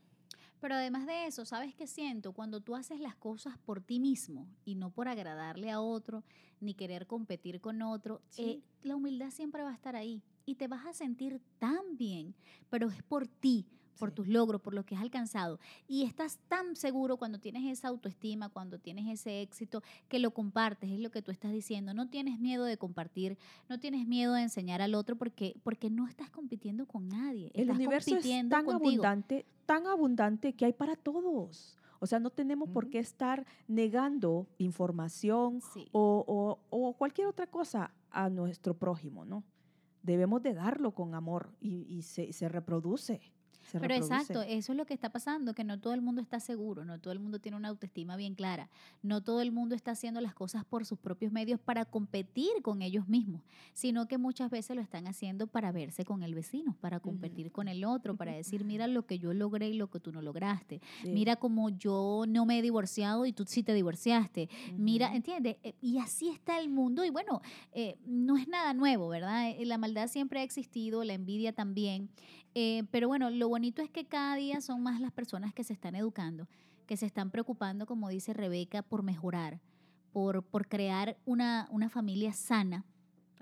Pero 0.64 0.77
además 0.77 1.05
de 1.05 1.27
eso, 1.27 1.44
¿sabes 1.44 1.74
qué 1.74 1.87
siento? 1.87 2.33
Cuando 2.33 2.59
tú 2.62 2.74
haces 2.74 2.98
las 2.98 3.14
cosas 3.16 3.59
por 3.66 3.83
ti 3.83 4.00
mismo 4.00 4.48
y 4.64 4.77
no 4.77 4.88
por 4.88 5.09
agradarle 5.09 5.70
a 5.70 5.79
otro, 5.83 6.24
ni 6.59 6.72
querer 6.72 7.07
competir 7.07 7.61
con 7.61 7.83
otro, 7.83 8.22
Sí. 8.31 8.42
eh, 8.42 8.62
la 8.83 8.96
humildad 8.96 9.31
siempre 9.31 9.62
va 9.62 9.72
a 9.72 9.74
estar 9.74 9.94
ahí 9.94 10.22
y 10.46 10.55
te 10.55 10.66
vas 10.66 10.87
a 10.87 10.94
sentir 10.94 11.42
tan 11.59 11.98
bien, 11.98 12.35
pero 12.70 12.88
es 12.88 13.03
por 13.03 13.27
ti, 13.29 13.66
por 13.98 14.11
Sí. 14.11 14.14
tus 14.16 14.28
logros, 14.28 14.61
por 14.61 14.74
lo 14.74 14.85
que 14.85 14.94
has 14.96 15.02
alcanzado. 15.02 15.59
Y 15.88 16.02
estás 16.04 16.38
tan 16.48 16.76
seguro 16.76 17.16
cuando 17.16 17.38
tienes 17.38 17.64
esa 17.70 17.88
autoestima, 17.88 18.48
cuando 18.48 18.78
tienes 18.78 19.07
ese 19.09 19.40
éxito, 19.42 19.83
que 20.09 20.18
lo 20.18 20.33
compartes, 20.33 20.90
es 20.90 21.00
lo 21.00 21.11
que 21.11 21.22
tú 21.22 21.30
estás 21.30 21.52
diciendo. 21.52 21.94
No 21.94 22.09
tienes 22.09 22.38
miedo 22.40 22.64
de 22.64 22.76
compartir, 22.76 23.38
no 23.68 23.78
tienes 23.80 24.07
miedo 24.07 24.35
de 24.35 24.42
enseñar 24.42 24.83
al 24.83 24.94
otro 24.94 25.16
porque, 25.16 25.57
porque 25.62 25.90
no 25.90 26.07
estás 26.07 26.30
compitiendo 26.30 26.87
con 26.87 27.09
nadie. 27.09 27.50
El 27.54 27.62
estás 27.62 27.76
universo 27.76 28.11
es 28.11 28.14
compitiendo 28.16 28.57
tan 28.57 28.64
contigo. 28.64 29.02
abundante, 29.04 29.46
tan 29.66 29.87
abundante 29.87 30.52
que 30.54 30.64
hay 30.66 30.72
para 30.72 30.96
todos. 30.96 31.76
O 32.00 32.07
sea, 32.07 32.18
no 32.18 32.28
tenemos 32.30 32.68
por 32.68 32.90
qué 32.90 32.98
estar 32.98 33.46
negando 33.66 34.46
información 34.59 35.61
Sí. 35.72 35.88
o, 35.92 36.24
o- 36.26 36.59
o 36.70 36.92
cualquier 36.94 37.28
otra 37.28 37.46
cosa 37.46 37.92
a 38.11 38.28
nuestro 38.28 38.74
prójimo, 38.76 39.24
¿no? 39.24 39.42
Debemos 40.02 40.42
de 40.42 40.52
darlo 40.52 40.90
con 40.92 41.14
amor 41.14 41.57
y, 41.61 41.87
y 41.88 42.02
se, 42.02 42.33
se 42.35 42.48
reproduce. 42.50 43.20
Se 43.64 43.81
Pero 43.81 43.94
reproduce. 43.94 44.14
exacto, 44.14 44.42
eso 44.42 44.72
es 44.72 44.77
lo 44.79 44.87
que 44.87 44.94
está 44.94 45.11
pasando, 45.11 45.55
que 45.55 45.64
no 45.64 45.81
todo 45.81 45.94
el 45.94 46.00
mundo 46.03 46.20
está 46.20 46.38
seguro, 46.40 46.85
no 46.85 47.00
todo 47.00 47.12
el 47.12 47.18
mundo 47.20 47.38
tiene 47.40 47.57
una 47.57 47.68
autoestima 47.68 48.16
bien 48.16 48.35
clara, 48.35 48.68
no 49.03 49.22
todo 49.22 49.40
el 49.40 49.53
mundo 49.53 49.74
está 49.74 49.92
haciendo 49.92 50.20
las 50.20 50.35
cosas 50.35 50.64
por 50.64 50.85
sus 50.87 50.98
propios 50.98 51.33
medios 51.33 51.59
para 51.61 51.85
competir 51.85 52.50
con 52.62 52.83
ellos 52.83 53.09
mismos, 53.09 53.42
sino 53.72 54.07
que 54.07 54.18
muchas 54.18 54.50
veces 54.50 54.77
lo 54.77 54.83
están 54.83 55.07
haciendo 55.07 55.46
para 55.46 55.72
verse 55.72 56.05
con 56.05 56.22
el 56.22 56.35
vecino, 56.35 56.77
para 56.81 57.00
competir 57.00 57.50
con 57.53 57.68
el 57.68 57.85
otro, 57.85 58.16
para 58.16 58.33
decir, 58.37 58.64
mira 58.64 58.87
lo 58.87 59.07
que 59.07 59.18
yo 59.18 59.33
logré 59.35 59.68
y 59.70 59.74
lo 59.74 59.90
que 59.90 60.00
tú 60.00 60.12
no 60.12 60.22
lograste, 60.22 60.81
Sí. 61.03 61.11
mira 61.11 61.37
como 61.37 61.70
yo 61.70 62.24
no 62.29 62.46
me 62.46 62.59
he 62.59 62.62
divorciado 62.62 63.27
y 63.27 63.33
tú 63.33 63.44
sí 63.46 63.62
te 63.62 63.74
divorciaste, 63.74 64.48
Mira. 64.77 65.14
¿entiendes? 65.14 65.57
Eh, 65.62 65.74
Y 65.81 65.98
así 65.98 66.29
está 66.29 66.59
el 66.59 66.68
mundo 66.70 67.05
y 67.05 67.11
bueno, 67.11 67.40
eh, 67.72 67.96
no 68.07 68.37
es 68.37 68.48
nada 68.48 68.74
nuevo, 68.74 69.09
¿verdad? 69.09 69.50
Eh, 69.50 69.64
La 69.66 69.79
maldad 69.79 70.09
siempre 70.09 70.40
ha 70.40 70.42
existido, 70.42 71.03
la 71.05 71.14
envidia 71.14 71.53
también, 71.53 72.09
eh, 72.55 72.85
pero 72.90 73.09
bueno, 73.09 73.31
lo 73.31 73.49
bonito 73.49 73.83
es 73.83 73.90
que 73.90 74.07
cada 74.07 74.37
día 74.37 74.61
son 74.61 74.83
más 74.83 75.01
las 75.01 75.12
personas 75.12 75.53
que 75.53 75.64
se 75.64 75.73
están 75.73 75.95
educando, 75.95 76.49
que 76.87 76.97
se 76.97 77.07
están 77.07 77.31
preocupando, 77.31 77.87
como 77.87 78.09
dice 78.09 78.33
Rebeca, 78.33 78.83
por 78.83 79.03
mejorar, 79.03 79.61
por, 80.12 80.43
por 80.43 80.69
crear 80.69 81.17
una, 81.25 81.67
una 81.71 81.88
familia 81.88 82.33
sana. 82.33 82.85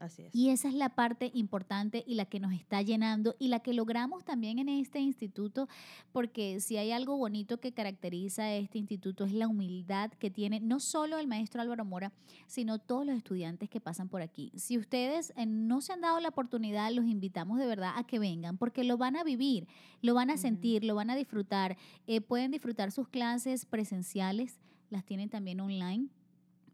Así 0.03 0.23
es. 0.23 0.35
Y 0.35 0.51
esa 0.51 0.67
es 0.67 0.75
la 0.75 0.89
parte 0.89 1.31
importante 1.33 2.03
y 2.05 2.17
la 2.17 2.25
que 2.25 2.41
nos 2.41 2.53
está 2.53 2.83
llenando 2.83 3.37
y 3.39 3.47
la 3.47 3.61
que 3.61 3.73
logramos 3.73 4.25
también 4.25 4.59
en 4.59 4.69
este 4.69 4.99
instituto, 4.99 5.69
porque 6.11 6.59
si 6.59 6.77
hay 6.77 6.91
algo 6.91 7.17
bonito 7.17 7.61
que 7.61 7.71
caracteriza 7.71 8.43
a 8.43 8.55
este 8.55 8.79
instituto 8.79 9.25
es 9.25 9.33
la 9.33 9.47
humildad 9.47 10.11
que 10.11 10.29
tiene 10.29 10.59
no 10.59 10.81
solo 10.81 11.19
el 11.19 11.29
maestro 11.29 11.63
Álvaro 11.63 11.85
Mora, 11.85 12.13
sino 12.49 12.81
todos 12.81 13.07
los 13.07 13.17
estudiantes 13.17 13.71
que 13.71 13.81
pasan 13.81 14.09
por 14.09 14.23
aquí. 14.23 14.51
Si 14.57 14.77
ustedes 14.77 15.33
eh, 15.37 15.47
no 15.47 15.81
se 15.81 15.93
han 15.93 16.01
dado 16.01 16.19
la 16.19 16.31
oportunidad, 16.31 16.91
los 16.91 17.05
invitamos 17.05 17.61
de 17.61 17.67
verdad 17.67 17.93
a 17.95 18.05
que 18.05 18.19
vengan, 18.19 18.59
porque 18.59 18.83
lo 18.83 18.99
van 18.99 19.15
a 19.15 19.23
vivir, 19.23 19.69
lo 20.01 20.15
van 20.15 20.31
a 20.31 20.37
sentir, 20.37 20.83
lo 20.83 20.97
van 20.97 21.11
a 21.11 21.15
disfrutar. 21.15 21.77
Eh, 22.09 22.21
pueden 22.21 22.51
disfrutar 22.51 22.91
sus 22.91 23.07
clases 23.07 23.67
presenciales, 23.67 24.59
las 24.91 25.05
tienen 25.05 25.31
también 25.31 25.61
online. 25.61 26.09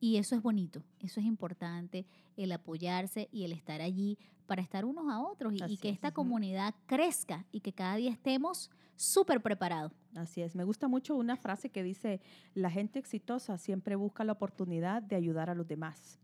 Y 0.00 0.16
eso 0.18 0.36
es 0.36 0.42
bonito, 0.42 0.82
eso 1.00 1.20
es 1.20 1.26
importante, 1.26 2.06
el 2.36 2.52
apoyarse 2.52 3.28
y 3.32 3.44
el 3.44 3.52
estar 3.52 3.80
allí 3.80 4.18
para 4.46 4.62
estar 4.62 4.84
unos 4.84 5.08
a 5.08 5.20
otros 5.20 5.54
y, 5.54 5.76
que 5.78 5.88
es, 5.88 5.94
esta 5.94 6.12
comunidad 6.12 6.74
crezca 6.86 7.44
y 7.50 7.60
que 7.60 7.72
cada 7.72 7.96
día 7.96 8.10
estemos 8.10 8.70
súper 8.94 9.42
preparados. 9.42 9.92
Así 10.14 10.42
es. 10.42 10.54
Me 10.54 10.64
gusta 10.64 10.88
mucho 10.88 11.16
una 11.16 11.36
frase 11.36 11.70
que 11.70 11.82
dice, 11.82 12.20
la 12.54 12.70
gente 12.70 12.98
exitosa 12.98 13.58
siempre 13.58 13.96
busca 13.96 14.24
la 14.24 14.32
oportunidad 14.32 15.02
de 15.02 15.16
ayudar 15.16 15.50
a 15.50 15.54
los 15.54 15.66
demás. 15.66 16.18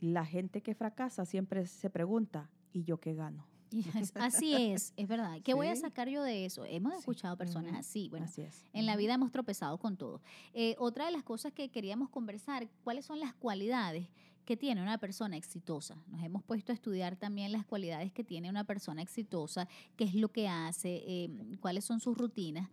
La 0.00 0.24
gente 0.24 0.62
que 0.62 0.74
fracasa 0.74 1.24
siempre 1.24 1.66
se 1.66 1.90
pregunta, 1.90 2.50
¿y 2.72 2.84
yo 2.84 2.98
qué 2.98 3.14
gano? 3.14 3.46
Y 3.70 3.80
es- 3.98 4.12
Así 4.16 4.54
es, 4.54 4.92
es 4.96 5.08
verdad. 5.08 5.38
¿Qué 5.44 5.54
voy 5.54 5.68
a 5.68 5.74
Sí. 5.76 5.82
sacar 5.82 6.08
yo 6.08 6.22
de 6.22 6.44
eso? 6.46 6.64
Hemos 6.64 6.92
Sí. 6.94 6.98
escuchado 7.00 7.36
personas 7.36 7.70
Ujú. 7.72 7.80
así. 7.80 8.08
Bueno, 8.08 8.26
Así 8.26 8.42
es. 8.42 8.64
En 8.72 8.86
la 8.86 8.96
vida 8.96 9.14
hemos 9.14 9.30
tropezado 9.30 9.78
con 9.78 9.96
todo. 9.96 10.20
Eh, 10.54 10.74
otra 10.78 11.06
de 11.06 11.12
las 11.12 11.22
cosas 11.22 11.52
que 11.52 11.68
queríamos 11.70 12.08
conversar, 12.08 12.68
¿cuáles 12.82 13.04
son 13.06 13.20
las 13.20 13.34
cualidades 13.34 14.08
que 14.44 14.56
tiene 14.56 14.82
una 14.82 14.98
persona 14.98 15.36
exitosa? 15.36 15.96
Nos 16.08 16.22
hemos 16.24 16.42
puesto 16.42 16.72
a 16.72 16.74
estudiar 16.74 17.16
también 17.16 17.52
las 17.52 17.64
cualidades 17.64 18.10
que 18.12 18.24
tiene 18.24 18.50
una 18.50 18.64
persona 18.64 19.02
exitosa, 19.02 19.68
qué 19.96 20.04
es 20.04 20.14
lo 20.14 20.30
que 20.32 20.48
hace, 20.48 21.02
eh, 21.06 21.30
cuáles 21.60 21.84
son 21.84 22.00
sus 22.00 22.16
rutinas. 22.18 22.68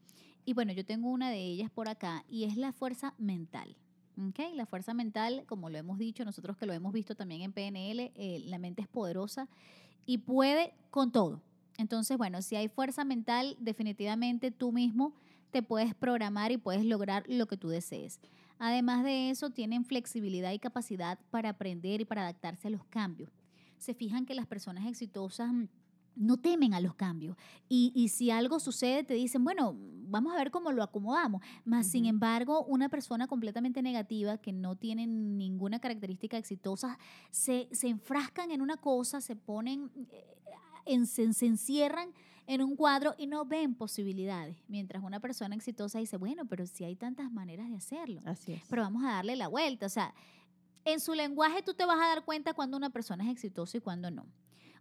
Y 0.46 0.54
bueno, 0.54 0.72
yo 0.74 0.86
tengo 0.86 1.10
una 1.10 1.30
de 1.30 1.44
ellas 1.44 1.70
por 1.70 1.90
acá 1.90 2.24
y 2.30 2.46
es 2.46 2.56
la 2.58 2.72
fuerza 2.74 3.14
mental. 3.18 3.76
¿ok? 4.30 4.40
La 4.56 4.66
fuerza 4.66 4.96
mental, 4.96 5.44
como 5.46 5.70
lo 5.70 5.78
hemos 5.78 6.00
dicho, 6.00 6.26
nosotros 6.26 6.58
que 6.58 6.66
lo 6.66 6.74
hemos 6.74 6.92
visto 6.92 7.14
también 7.14 7.44
en 7.44 7.54
PNL, 7.54 8.12
eh, 8.16 8.42
la 8.46 8.58
mente 8.58 8.82
es 8.82 8.88
poderosa 8.88 9.48
y 10.08 10.20
puede 10.20 10.74
con 10.90 11.12
todo. 11.12 11.44
Entonces, 11.78 12.18
bueno, 12.18 12.42
si 12.42 12.56
hay 12.56 12.70
fuerza 12.70 13.06
mental, 13.06 13.56
definitivamente 13.60 14.50
tú 14.50 14.72
mismo 14.72 15.14
te 15.52 15.62
puedes 15.62 15.94
programar 15.94 16.52
y 16.52 16.58
puedes 16.58 16.84
lograr 16.84 17.24
lo 17.28 17.46
que 17.46 17.58
tú 17.58 17.70
desees. 17.70 18.20
Además 18.58 19.04
de 19.04 19.30
eso, 19.30 19.52
tienen 19.52 19.86
flexibilidad 19.86 20.52
y 20.52 20.60
capacidad 20.60 21.20
para 21.30 21.50
aprender 21.50 22.02
y 22.02 22.06
para 22.06 22.24
adaptarse 22.24 22.70
a 22.70 22.72
los 22.72 22.84
cambios. 22.86 23.30
Se 23.78 23.94
fijan 23.94 24.26
que 24.26 24.34
las 24.34 24.48
personas 24.48 24.88
exitosas 24.88 25.52
no 26.18 26.38
temen 26.38 26.74
a 26.74 26.80
los 26.80 26.96
cambios. 26.96 27.38
Y, 27.70 27.92
y 27.96 28.10
si 28.10 28.32
algo 28.32 28.60
sucede, 28.60 29.04
te 29.04 29.14
dicen, 29.14 29.44
bueno, 29.44 29.76
vamos 30.10 30.34
a 30.34 30.38
ver 30.38 30.52
cómo 30.52 30.72
lo 30.72 30.84
acomodamos. 30.84 31.42
Más, 31.66 31.88
sin 31.88 32.06
embargo, 32.06 32.64
una 32.66 32.90
persona 32.90 33.28
completamente 33.28 33.82
negativa 33.82 34.38
que 34.38 34.52
no 34.52 34.76
tiene 34.76 35.06
ninguna 35.08 35.80
característica 35.80 36.38
exitosa, 36.38 36.98
se, 37.32 37.68
se 37.72 37.88
enfrascan 37.88 38.52
en 38.52 38.62
una 38.62 38.78
cosa, 38.78 39.22
se 39.22 39.36
ponen, 39.36 39.92
eh, 40.12 40.26
en- 40.86 41.06
se, 41.08 41.34
se 41.34 41.46
encierran 41.46 42.10
en 42.48 42.62
un 42.64 42.76
cuadro 42.78 43.14
y 43.18 43.28
no 43.28 43.44
ven 43.46 43.76
posibilidades. 43.76 44.58
Mientras 44.70 45.04
una 45.04 45.20
persona 45.20 45.54
exitosa 45.56 46.00
dice, 46.00 46.16
bueno, 46.18 46.46
pero 46.46 46.66
si 46.66 46.86
hay 46.86 46.96
tantas 46.96 47.30
maneras 47.32 47.70
de 47.70 47.76
hacerlo, 47.76 48.22
Así 48.26 48.54
es. 48.54 48.62
pero 48.70 48.84
vamos 48.84 49.04
a 49.04 49.08
darle 49.12 49.36
la 49.36 49.50
vuelta. 49.50 49.86
O 49.86 49.90
sea, 49.90 50.14
en 50.86 51.02
su 51.02 51.14
lenguaje 51.14 51.62
tú 51.62 51.74
te 51.74 51.86
vas 51.86 51.98
a 51.98 52.08
dar 52.08 52.24
cuenta 52.24 52.54
cuando 52.54 52.78
una 52.78 52.90
persona 52.90 53.26
es 53.26 53.30
exitosa 53.32 53.76
y 53.78 53.82
cuando 53.82 54.10
no. 54.10 54.26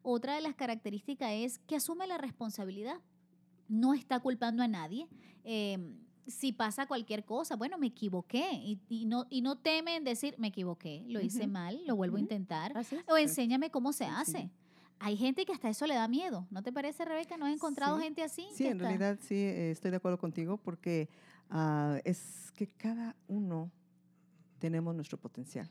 Otra 0.09 0.37
de 0.37 0.41
las 0.41 0.55
características 0.55 1.33
es 1.33 1.59
que 1.67 1.75
asume 1.75 2.07
la 2.07 2.17
responsabilidad. 2.17 3.01
No 3.69 3.93
está 3.93 4.21
culpando 4.21 4.63
a 4.63 4.69
nadie. 4.69 5.09
Eh, 5.43 5.97
si 6.29 6.53
pasa 6.53 6.87
cualquier 6.87 7.25
cosa, 7.25 7.57
bueno, 7.57 7.77
me 7.77 7.89
equivoqué. 7.89 8.53
Y, 8.53 8.79
y 8.89 9.07
no, 9.07 9.27
y 9.31 9.43
no 9.43 9.59
teme 9.59 9.97
en 9.97 10.05
decir, 10.05 10.37
me 10.39 10.47
equivoqué, 10.47 11.03
lo 11.09 11.21
hice 11.21 11.49
mal, 11.49 11.81
lo 11.89 11.97
vuelvo 11.97 12.19
a 12.19 12.21
intentar. 12.21 12.73
O 13.09 13.17
enséñame 13.17 13.71
cómo 13.73 13.93
se 13.93 14.05
sí. 14.05 14.11
hace. 14.15 14.51
Hay 15.01 15.17
gente 15.17 15.45
que 15.45 15.53
hasta 15.53 15.69
eso 15.69 15.89
le 15.89 15.95
da 15.97 16.07
miedo. 16.07 16.47
¿No 16.53 16.63
te 16.63 16.73
parece, 16.73 17.05
Rebeca? 17.05 17.37
¿No 17.37 17.47
has 17.47 17.55
encontrado 17.55 17.97
Sí. 17.99 18.05
gente 18.05 18.23
así? 18.23 18.47
Sí, 18.55 18.69
en 18.69 18.79
realidad 18.79 19.19
sí, 19.21 19.35
eh, 19.35 19.73
estoy 19.73 19.91
de 19.91 19.97
acuerdo 19.97 20.19
contigo 20.19 20.57
porque 20.57 21.09
ah, 21.51 21.99
es 22.05 22.53
que 22.55 22.69
cada 22.69 23.17
uno 23.27 23.73
tenemos 24.61 24.95
nuestro 24.95 25.19
potencial, 25.19 25.69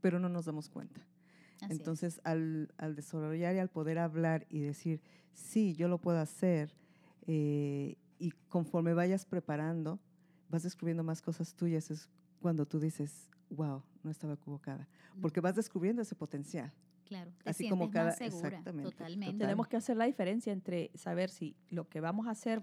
pero 0.00 0.18
no 0.18 0.30
nos 0.30 0.46
damos 0.46 0.70
cuenta. 0.70 1.06
Así 1.62 1.72
es. 1.74 1.78
Entonces, 1.80 2.20
al, 2.24 2.72
al 2.78 2.94
desarrollar 2.96 3.54
y 3.54 3.58
al 3.58 3.68
poder 3.68 3.98
hablar 3.98 4.46
y 4.48 4.60
decir, 4.60 5.00
sí, 5.32 5.74
yo 5.74 5.88
lo 5.88 5.98
puedo 5.98 6.18
hacer, 6.18 6.74
eh, 7.26 7.96
y 8.18 8.30
conforme 8.48 8.94
vayas 8.94 9.24
preparando, 9.24 9.98
vas 10.48 10.62
descubriendo 10.62 11.02
más 11.02 11.22
cosas 11.22 11.54
tuyas, 11.54 11.90
es 11.90 12.08
cuando 12.40 12.66
tú 12.66 12.78
dices, 12.80 13.28
wow, 13.50 13.82
no 14.02 14.10
estaba 14.10 14.34
equivocada, 14.34 14.88
porque 15.20 15.40
vas 15.40 15.54
descubriendo 15.56 16.02
ese 16.02 16.14
potencial. 16.14 16.72
Claro, 17.04 17.32
te 17.42 17.50
así 17.50 17.68
como 17.68 17.90
cada- 17.90 18.06
más 18.10 18.18
segura, 18.18 18.48
exactamente, 18.48 18.90
totalmente. 18.90 19.26
total. 19.32 19.38
Tenemos 19.38 19.68
que 19.68 19.76
hacer 19.76 19.96
la 19.96 20.04
diferencia 20.04 20.52
entre 20.52 20.90
saber 20.94 21.30
si 21.30 21.56
lo 21.68 21.88
que 21.88 22.00
vamos 22.00 22.26
a 22.28 22.30
hacer, 22.30 22.62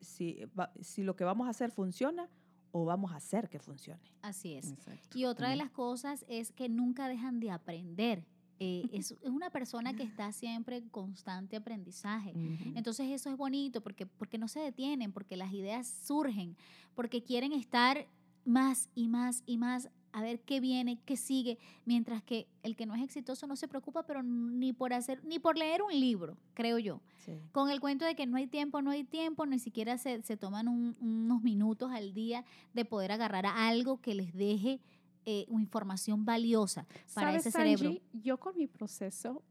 si, 0.00 0.40
si 0.80 1.02
lo 1.02 1.16
que 1.16 1.24
vamos 1.24 1.46
a 1.46 1.50
hacer 1.50 1.70
funciona 1.70 2.28
o 2.72 2.84
vamos 2.84 3.12
a 3.12 3.16
hacer 3.16 3.48
que 3.48 3.58
funcione. 3.58 4.12
Así 4.22 4.54
es. 4.54 4.70
Exacto. 4.72 5.18
Y 5.18 5.24
otra 5.24 5.50
de 5.50 5.56
las 5.56 5.70
cosas 5.70 6.24
es 6.28 6.52
que 6.52 6.68
nunca 6.68 7.08
dejan 7.08 7.40
de 7.40 7.50
aprender. 7.50 8.24
Eh, 8.60 8.84
es, 8.92 9.12
es 9.12 9.30
una 9.30 9.50
persona 9.50 9.94
que 9.94 10.02
está 10.02 10.32
siempre 10.32 10.78
en 10.78 10.88
constante 10.88 11.56
aprendizaje. 11.56 12.32
Entonces 12.74 13.10
eso 13.10 13.30
es 13.30 13.36
bonito 13.36 13.80
porque, 13.80 14.06
porque 14.06 14.38
no 14.38 14.48
se 14.48 14.60
detienen, 14.60 15.12
porque 15.12 15.36
las 15.36 15.52
ideas 15.52 15.86
surgen, 15.86 16.56
porque 16.94 17.22
quieren 17.22 17.52
estar 17.52 18.06
más 18.44 18.88
y 18.94 19.08
más 19.08 19.42
y 19.46 19.58
más 19.58 19.90
a 20.12 20.22
ver 20.22 20.40
qué 20.40 20.60
viene, 20.60 20.98
qué 21.04 21.16
sigue, 21.16 21.58
mientras 21.84 22.22
que 22.22 22.46
el 22.62 22.76
que 22.76 22.86
no 22.86 22.94
es 22.94 23.02
exitoso 23.02 23.46
no 23.46 23.56
se 23.56 23.68
preocupa, 23.68 24.04
pero 24.06 24.22
ni 24.22 24.72
por 24.72 24.92
hacer, 24.92 25.22
ni 25.24 25.38
por 25.38 25.56
leer 25.58 25.82
un 25.82 25.92
libro, 25.98 26.36
creo 26.54 26.78
yo. 26.78 27.00
Sí. 27.18 27.40
Con 27.52 27.70
el 27.70 27.80
cuento 27.80 28.04
de 28.04 28.14
que 28.14 28.26
no 28.26 28.36
hay 28.36 28.46
tiempo, 28.46 28.80
no 28.82 28.90
hay 28.90 29.04
tiempo, 29.04 29.44
ni 29.46 29.58
siquiera 29.58 29.98
se, 29.98 30.22
se 30.22 30.36
toman 30.36 30.66
un- 30.68 30.96
unos 31.00 31.42
minutos 31.42 31.90
al 31.92 32.14
día 32.14 32.44
de 32.74 32.84
poder 32.84 33.12
agarrar 33.12 33.46
a 33.46 33.68
algo 33.68 34.00
que 34.00 34.14
les 34.14 34.32
deje 34.34 34.80
eh, 35.26 35.44
información 35.50 36.24
valiosa 36.24 36.86
para 37.14 37.28
¿Sabes, 37.28 37.46
ese 37.46 37.50
cerebro. 37.58 37.88
Angie? 37.88 38.02
Yo 38.14 38.38
con 38.40 38.56
mi 38.56 38.66
proceso, 38.66 39.42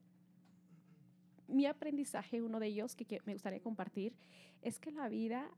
mi 1.48 1.66
aprendizaje, 1.66 2.42
uno 2.42 2.60
de 2.60 2.68
ellos 2.68 2.96
que, 2.96 3.06
que 3.06 3.22
me 3.26 3.34
gustaría 3.34 3.60
compartir, 3.62 4.14
es 4.62 4.80
que 4.80 4.92
la 4.92 5.08
vida 5.08 5.50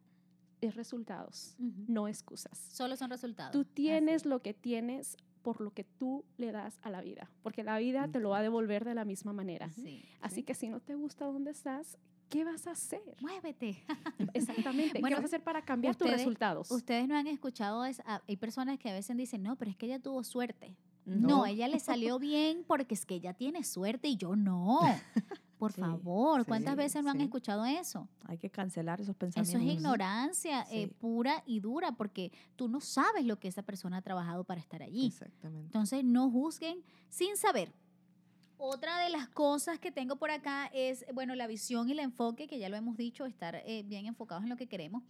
es 0.62 0.76
resultados, 0.76 1.56
Ujú. 1.60 1.86
no 1.88 2.08
excusas. 2.08 2.58
Solo 2.58 2.96
son 2.96 3.10
resultados. 3.10 3.52
Tú 3.54 3.62
Así 3.62 3.70
tienes 3.74 4.22
es. 4.24 4.26
lo 4.26 4.42
que 4.42 4.54
tienes 4.54 5.18
por 5.42 5.62
lo 5.62 5.72
que 5.72 5.86
tú 5.86 6.26
le 6.38 6.52
das 6.52 6.80
a 6.82 6.90
la 6.90 7.02
vida, 7.02 7.30
porque 7.44 7.64
la 7.64 7.78
vida 7.80 8.08
te 8.10 8.20
lo 8.20 8.30
va 8.32 8.40
a 8.40 8.42
devolver 8.42 8.84
de 8.84 8.94
la 8.94 9.06
misma 9.06 9.32
manera. 9.34 9.72
Sí. 9.72 10.04
Así 10.22 10.36
Sí. 10.38 10.44
que 10.44 10.54
si 10.54 10.68
no 10.70 10.80
te 10.82 10.96
gusta 10.96 11.26
dónde 11.26 11.52
estás, 11.52 11.98
¿qué 12.28 12.44
vas 12.44 12.68
a 12.68 12.72
hacer? 12.72 13.02
Muévete. 13.22 13.82
Exactamente. 14.34 15.00
Bueno, 15.00 15.16
¿Qué 15.16 15.22
vas 15.22 15.32
a 15.32 15.36
hacer 15.38 15.44
para 15.44 15.62
cambiar 15.64 15.96
tus 15.96 16.06
ustedes- 16.06 16.20
resultados? 16.26 16.70
Ustedes 16.72 17.08
no 17.08 17.16
han 17.16 17.28
escuchado, 17.28 17.86
es- 17.86 18.02
a- 18.02 18.22
hay 18.28 18.36
personas 18.38 18.78
que 18.80 18.90
a 18.90 18.94
veces 18.94 19.16
dicen, 19.16 19.42
no, 19.42 19.56
pero 19.56 19.72
es 19.72 19.78
que 19.78 19.86
ella 19.86 20.00
tuvo 20.00 20.24
suerte. 20.24 20.76
No, 21.06 21.28
No. 21.30 21.46
ella 21.46 21.68
le 21.70 21.80
salió 21.80 22.20
bien 22.20 22.64
porque 22.68 22.94
es 22.94 23.06
que 23.06 23.16
ella 23.16 23.34
tiene 23.34 23.64
suerte 23.64 24.10
y 24.10 24.18
yo 24.18 24.36
no. 24.36 24.80
Por 25.60 25.74
Sí, 25.74 25.82
favor, 25.82 26.42
sí, 26.42 26.48
¿cuántas 26.48 26.76
veces 26.78 27.04
no 27.04 27.12
han 27.12 27.20
escuchado 27.20 27.66
eso? 27.66 28.08
Hay 28.26 28.38
que 28.38 28.50
cancelar 28.50 29.02
esos 29.02 29.10
Eso 29.12 29.20
pensamientos. 29.20 29.62
es 29.62 29.74
ignorancia 29.74 30.66
eh, 30.72 30.88
pura 30.88 31.44
y 31.46 31.60
dura 31.60 31.92
porque 31.92 32.32
tú 32.56 32.70
no 32.70 32.80
sabes 32.80 33.26
lo 33.26 33.38
que 33.40 33.50
esa 33.50 33.62
persona 33.62 33.98
ha 33.98 34.02
trabajado 34.02 34.46
para 34.46 34.62
estar 34.62 34.82
allí. 34.82 35.08
Exactamente. 35.08 35.66
Entonces, 35.66 36.06
no 36.06 36.32
juzguen 36.32 36.82
sin 37.10 37.36
saber. 37.36 37.74
Otra 38.58 39.00
de 39.04 39.10
las 39.10 39.28
cosas 39.30 39.80
que 39.80 39.92
tengo 39.92 40.16
por 40.16 40.32
acá 40.32 40.68
es, 40.74 41.06
bueno, 41.14 41.36
la 41.36 41.46
visión 41.48 41.90
y 41.90 41.92
el 41.92 42.00
enfoque, 42.00 42.48
que 42.48 42.58
ya 42.58 42.70
lo 42.70 42.78
hemos 42.78 42.96
dicho, 42.98 43.26
estar 43.26 43.56
eh, 43.66 43.84
bien 43.86 44.06
enfocados 44.06 44.44
en 44.44 44.50
lo 44.50 44.56
que 44.56 44.68
queremos. 44.68 45.04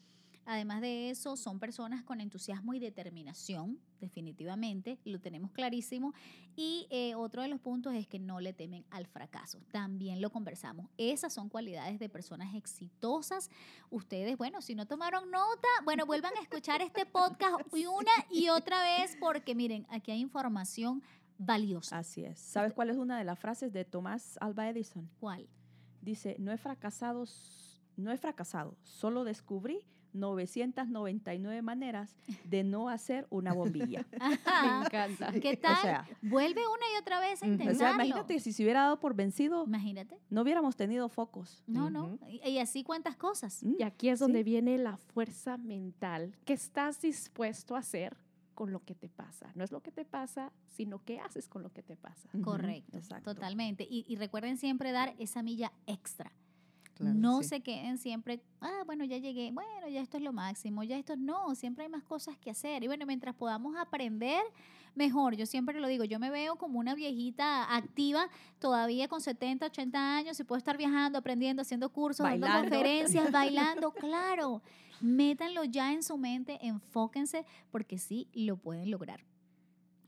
Además 0.52 0.82
de 0.82 1.12
eso, 1.12 1.38
son 1.38 1.60
personas 1.60 2.04
con 2.04 2.22
entusiasmo 2.22 2.74
y 2.74 2.80
determinación, 2.80 3.80
definitivamente, 4.02 4.98
lo 5.06 5.20
tenemos 5.20 5.52
clarísimo. 5.52 6.16
Y 6.56 6.88
eh, 6.90 7.14
otro 7.14 7.44
de 7.44 7.50
los 7.50 7.60
puntos 7.60 7.94
es 7.94 8.08
que 8.08 8.18
no 8.18 8.40
le 8.40 8.52
temen 8.52 8.84
al 8.90 9.06
fracaso. 9.06 9.62
También 9.72 10.22
lo 10.22 10.32
conversamos. 10.32 10.90
Esas 10.98 11.34
son 11.34 11.50
cualidades 11.50 12.00
de 12.00 12.10
personas 12.10 12.56
exitosas. 12.56 13.52
Ustedes, 13.92 14.40
bueno, 14.40 14.60
si 14.64 14.74
no 14.74 14.88
tomaron 14.88 15.30
nota, 15.30 15.68
bueno, 15.86 16.08
vuelvan 16.08 16.36
a 16.36 16.42
escuchar 16.42 16.82
este 16.82 17.06
podcast 17.06 17.68
y 17.76 17.86
una 17.86 18.12
y 18.32 18.50
otra 18.50 18.82
vez, 18.82 19.16
porque 19.20 19.54
miren, 19.54 19.86
aquí 19.92 20.10
hay 20.10 20.20
información 20.20 21.04
valiosa. 21.38 22.00
Así 22.00 22.26
es. 22.26 22.40
¿Sabes 22.40 22.74
cuál 22.74 22.90
es 22.90 22.98
una 22.98 23.20
de 23.20 23.24
las 23.24 23.38
frases 23.38 23.72
de 23.72 23.86
Tomás 23.86 24.40
Alba 24.42 24.68
Edison? 24.68 25.12
¿Cuál? 25.20 25.48
Dice, 26.02 26.38
no 26.40 26.52
he 26.52 26.58
fracasado, 26.58 27.26
no 27.98 28.12
he 28.12 28.18
fracasado, 28.18 28.76
solo 28.82 29.24
descubrí 29.26 29.86
999 30.14 31.62
maneras 31.62 32.16
de 32.46 32.64
no 32.64 32.90
hacer 32.90 33.28
una 33.30 33.54
bombilla. 33.54 34.06
Me 34.64 34.86
encanta. 34.86 35.32
¿Qué 35.40 35.54
o 35.54 35.58
tal? 35.58 35.82
sea, 35.82 36.08
Vuelve 36.22 36.62
una 36.68 36.86
y 36.96 37.02
otra 37.02 37.20
vez 37.20 37.42
a 37.44 37.46
Ujú. 37.46 37.56
o 37.56 37.58
sea, 37.58 37.66
o 37.66 37.70
intentarlo. 37.72 37.96
imagínate 38.06 38.40
si 38.40 38.54
se 38.54 38.64
hubiera 38.64 38.82
dado 38.82 39.00
por 39.00 39.14
vencido, 39.16 39.66
Imagínate. 39.66 40.18
no 40.30 40.42
hubiéramos 40.42 40.76
tenido 40.76 41.10
focos. 41.10 41.64
No, 41.68 41.90
no. 41.90 42.06
Ujú. 42.06 42.20
Y, 42.30 42.50
y 42.50 42.60
así 42.60 42.84
cuántas 42.84 43.16
cosas. 43.16 43.64
¿Mm? 43.64 43.76
Y 43.80 43.84
aquí 43.84 44.10
es 44.10 44.20
donde 44.20 44.40
Sí. 44.40 44.44
viene 44.44 44.78
la 44.78 44.98
fuerza 44.98 45.58
mental 45.58 46.36
que 46.46 46.54
estás 46.54 47.02
dispuesto 47.02 47.76
a 47.76 47.80
hacer 47.80 48.18
con 48.56 48.72
lo 48.74 48.84
que 48.84 48.94
te 48.96 49.08
pasa. 49.10 49.52
No 49.56 49.64
es 49.64 49.72
lo 49.72 49.82
que 49.82 49.92
te 49.92 50.04
pasa, 50.06 50.52
sino 50.68 51.04
qué 51.06 51.20
haces 51.20 51.48
con 51.48 51.64
lo 51.64 51.72
que 51.72 51.82
te 51.82 51.96
pasa. 51.96 52.28
Correcto. 52.44 52.98
exacto. 52.98 53.34
Totalmente. 53.34 53.88
Y, 53.90 54.06
y 54.08 54.16
recuerden 54.18 54.58
siempre 54.58 54.92
dar 54.92 55.16
esa 55.18 55.42
milla 55.44 55.72
extra. 55.88 56.32
Claro, 57.00 57.18
no 57.18 57.42
sí. 57.42 57.48
se 57.48 57.62
queden 57.62 57.98
siempre, 57.98 58.42
ah, 58.60 58.84
bueno, 58.86 59.06
ya 59.06 59.18
llegué, 59.18 59.52
bueno, 59.54 59.88
ya 59.88 60.02
esto 60.02 60.18
es 60.18 60.24
lo 60.24 60.34
máximo, 60.34 60.84
ya 60.84 60.98
esto 60.98 61.16
no, 61.16 61.56
siempre 61.56 61.86
hay 61.86 61.90
más 61.90 62.04
cosas 62.04 62.38
que 62.38 62.52
hacer. 62.52 62.84
Y 62.84 62.88
bueno, 62.88 63.06
mientras 63.06 63.34
podamos 63.34 63.78
aprender, 63.78 64.44
mejor. 64.96 65.38
Yo 65.38 65.46
siempre 65.46 65.80
lo 65.80 65.88
digo, 65.88 66.04
yo 66.04 66.20
me 66.20 66.30
veo 66.30 66.58
como 66.58 66.78
una 66.78 66.96
viejita 66.96 67.74
activa, 67.74 68.28
todavía 68.60 69.08
con 69.08 69.22
70, 69.22 69.68
80 69.68 70.18
años 70.18 70.38
y 70.42 70.44
puedo 70.44 70.58
estar 70.58 70.78
viajando, 70.78 71.18
aprendiendo, 71.18 71.62
haciendo 71.62 71.88
cursos, 71.90 72.26
dando 72.26 72.46
Bailando. 72.46 72.70
conferencias, 72.70 73.32
bailando, 73.32 73.92
claro. 73.92 74.62
Métanlo 75.00 75.64
ya 75.64 75.94
en 75.94 76.04
su 76.04 76.18
mente, 76.18 76.60
enfóquense, 76.62 77.46
porque 77.72 77.98
sí 77.98 78.28
lo 78.34 78.58
pueden 78.58 78.92
lograr. 78.92 79.22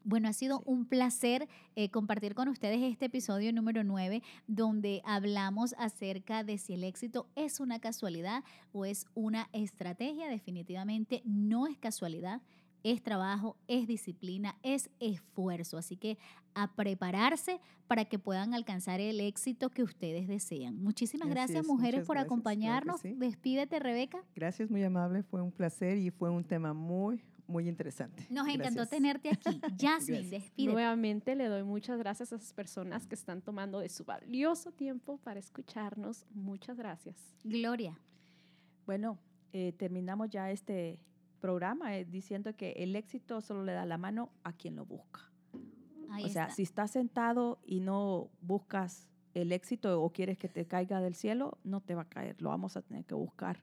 Bueno, 0.04 0.28
ha 0.30 0.34
sido 0.34 0.60
Sí. 0.60 0.64
un 0.68 0.86
placer 0.86 1.48
eh, 1.76 1.90
compartir 1.90 2.34
con 2.36 2.48
ustedes 2.48 2.82
este 2.82 3.06
episodio 3.06 3.54
número 3.54 3.84
9, 3.84 4.22
donde 4.48 5.02
hablamos 5.06 5.76
acerca 5.78 6.44
de 6.44 6.58
si 6.58 6.74
el 6.74 6.84
éxito 6.84 7.28
es 7.36 7.60
una 7.60 7.80
casualidad 7.80 8.44
o 8.74 8.86
es 8.86 9.06
una 9.14 9.48
estrategia. 9.54 10.28
Definitivamente 10.30 11.22
no 11.26 11.68
es 11.68 11.78
casualidad, 11.78 12.42
es 12.84 13.04
trabajo, 13.04 13.58
es 13.68 13.88
disciplina, 13.88 14.58
es 14.64 14.90
esfuerzo. 15.00 15.78
Así 15.78 15.98
que 15.98 16.18
a 16.56 16.74
prepararse 16.74 17.60
para 17.88 18.06
que 18.06 18.18
puedan 18.20 18.54
alcanzar 18.54 19.00
el 19.00 19.20
éxito 19.22 19.70
que 19.70 19.84
ustedes 19.84 20.28
desean. 20.28 20.82
Muchísimas 20.82 21.28
Así 21.28 21.32
gracias, 21.34 21.62
es, 21.62 21.68
mujeres, 21.68 22.06
por 22.06 22.16
gracias, 22.16 22.16
claro 22.16 22.22
que 22.24 22.34
acompañarnos. 22.34 23.02
sí. 23.02 23.14
Despídete, 23.14 23.80
Rebeca. 23.80 24.24
Gracias, 24.36 24.70
muy 24.72 24.84
amable. 24.84 25.24
Fue 25.24 25.42
un 25.42 25.52
placer 25.52 25.98
y 25.98 26.10
fue 26.10 26.30
un 26.30 26.44
tema 26.44 26.74
muy, 26.74 27.24
muy 27.52 27.68
interesante. 27.68 28.26
Nos 28.30 28.48
encantó 28.48 28.82
Gracias. 28.82 28.90
tenerte 28.90 29.30
aquí. 29.30 29.62
Jasmine, 29.80 30.28
despídete. 30.28 30.74
Nuevamente 30.74 31.36
le 31.36 31.48
doy 31.48 31.64
muchas 31.64 31.98
gracias 32.00 32.32
a 32.34 32.38
esas 32.38 32.54
personas 32.54 33.06
que 33.08 33.16
están 33.16 33.42
tomando 33.42 33.80
de 33.80 33.90
su 33.90 34.06
valioso 34.06 34.72
tiempo 34.72 35.18
para 35.20 35.40
escucharnos. 35.40 36.26
Muchas 36.34 36.78
gracias. 36.78 37.18
Gloria. 37.44 38.00
Bueno, 38.86 39.20
eh, 39.54 39.74
terminamos 39.74 40.30
ya 40.30 40.50
este 40.50 41.00
programa 41.40 41.98
eh, 41.98 42.06
diciendo 42.06 42.56
que 42.56 42.72
el 42.78 42.96
éxito 42.96 43.42
solo 43.42 43.64
le 43.64 43.74
da 43.74 43.86
la 43.86 43.98
mano 43.98 44.32
a 44.44 44.54
quien 44.54 44.76
lo 44.76 44.86
busca. 44.86 45.32
Ahí 46.10 46.26
o 46.26 46.30
sea, 46.30 46.44
está. 46.44 46.56
si 46.56 46.64
estás 46.64 46.92
sentado 46.92 47.60
y 47.64 47.80
no 47.80 48.30
buscas 48.42 49.08
el 49.34 49.52
éxito 49.52 50.02
o 50.02 50.10
quieres 50.12 50.38
que 50.38 50.50
te 50.50 50.66
caiga 50.66 51.02
del 51.02 51.16
cielo, 51.16 51.58
no 51.64 51.82
te 51.82 51.96
va 51.96 52.04
a 52.04 52.10
caer. 52.10 52.42
Lo 52.42 52.50
vamos 52.50 52.76
a 52.78 52.82
tener 52.82 53.06
que 53.06 53.16
buscar 53.16 53.60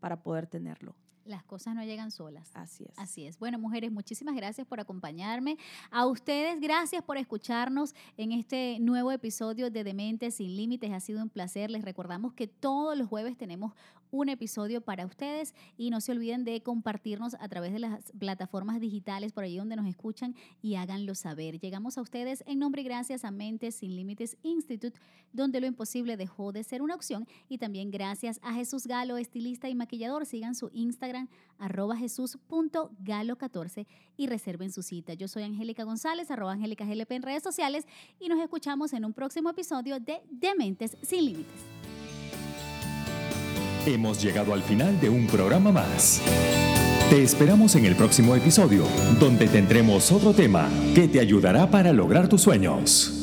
para 0.00 0.22
poder 0.22 0.46
tenerlo. 0.46 0.94
Las 1.28 1.44
cosas 1.44 1.74
no 1.74 1.84
llegan 1.84 2.10
solas. 2.10 2.50
Así 2.54 2.84
es. 2.84 2.98
Así 2.98 3.26
es. 3.26 3.38
Bueno, 3.38 3.58
mujeres, 3.58 3.92
muchísimas 3.92 4.34
gracias 4.34 4.66
por 4.66 4.80
acompañarme. 4.80 5.58
A 5.90 6.06
ustedes, 6.06 6.58
gracias 6.58 7.02
por 7.04 7.18
escucharnos 7.18 7.94
en 8.16 8.32
este 8.32 8.78
nuevo 8.80 9.12
episodio 9.12 9.70
de 9.70 9.84
Dementes 9.84 10.36
sin 10.36 10.56
Límites. 10.56 10.90
Ha 10.90 11.00
sido 11.00 11.22
un 11.22 11.28
placer. 11.28 11.70
Les 11.70 11.84
recordamos 11.84 12.32
que 12.32 12.46
todos 12.46 12.96
los 12.96 13.08
jueves 13.08 13.36
tenemos 13.36 13.74
un 14.10 14.28
episodio 14.28 14.80
para 14.80 15.06
ustedes 15.06 15.54
y 15.76 15.90
no 15.90 16.00
se 16.00 16.12
olviden 16.12 16.44
de 16.44 16.62
compartirnos 16.62 17.34
a 17.40 17.48
través 17.48 17.72
de 17.72 17.78
las 17.78 18.12
plataformas 18.18 18.80
digitales 18.80 19.32
por 19.32 19.44
allí 19.44 19.56
donde 19.56 19.76
nos 19.76 19.86
escuchan 19.86 20.34
y 20.62 20.76
háganlo 20.76 21.14
saber. 21.14 21.58
Llegamos 21.58 21.98
a 21.98 22.02
ustedes 22.02 22.42
en 22.46 22.58
nombre 22.58 22.82
y 22.82 22.84
gracias 22.84 23.24
a 23.24 23.30
Mentes 23.30 23.76
sin 23.76 23.96
Límites 23.96 24.36
Institute, 24.42 24.98
donde 25.32 25.60
lo 25.60 25.66
imposible 25.66 26.16
dejó 26.16 26.52
de 26.52 26.64
ser 26.64 26.82
una 26.82 26.94
opción 26.94 27.26
y 27.48 27.58
también 27.58 27.90
gracias 27.90 28.40
a 28.42 28.54
Jesús 28.54 28.86
Galo, 28.86 29.16
estilista 29.16 29.68
y 29.68 29.74
maquillador. 29.74 30.26
Sigan 30.26 30.54
su 30.54 30.70
Instagram 30.72 31.28
arroba 31.58 31.96
jesús.galo14 31.96 33.86
y 34.16 34.26
reserven 34.26 34.72
su 34.72 34.82
cita. 34.82 35.14
Yo 35.14 35.28
soy 35.28 35.42
Angélica 35.42 35.84
González, 35.84 36.30
arroba 36.30 36.52
Angélica 36.52 36.84
GLP 36.84 37.12
en 37.12 37.22
redes 37.22 37.42
sociales 37.42 37.86
y 38.20 38.28
nos 38.28 38.40
escuchamos 38.40 38.92
en 38.92 39.04
un 39.04 39.12
próximo 39.12 39.50
episodio 39.50 40.00
de 40.00 40.22
Dementes 40.30 40.96
sin 41.02 41.24
Límites. 41.24 41.87
Hemos 43.88 44.22
llegado 44.22 44.52
al 44.52 44.62
final 44.62 45.00
de 45.00 45.08
un 45.08 45.26
programa 45.26 45.72
más. 45.72 46.20
Te 47.08 47.22
esperamos 47.22 47.74
en 47.74 47.86
el 47.86 47.96
próximo 47.96 48.36
episodio, 48.36 48.84
donde 49.18 49.48
tendremos 49.48 50.12
otro 50.12 50.34
tema 50.34 50.68
que 50.94 51.08
te 51.08 51.20
ayudará 51.20 51.70
para 51.70 51.94
lograr 51.94 52.28
tus 52.28 52.42
sueños. 52.42 53.17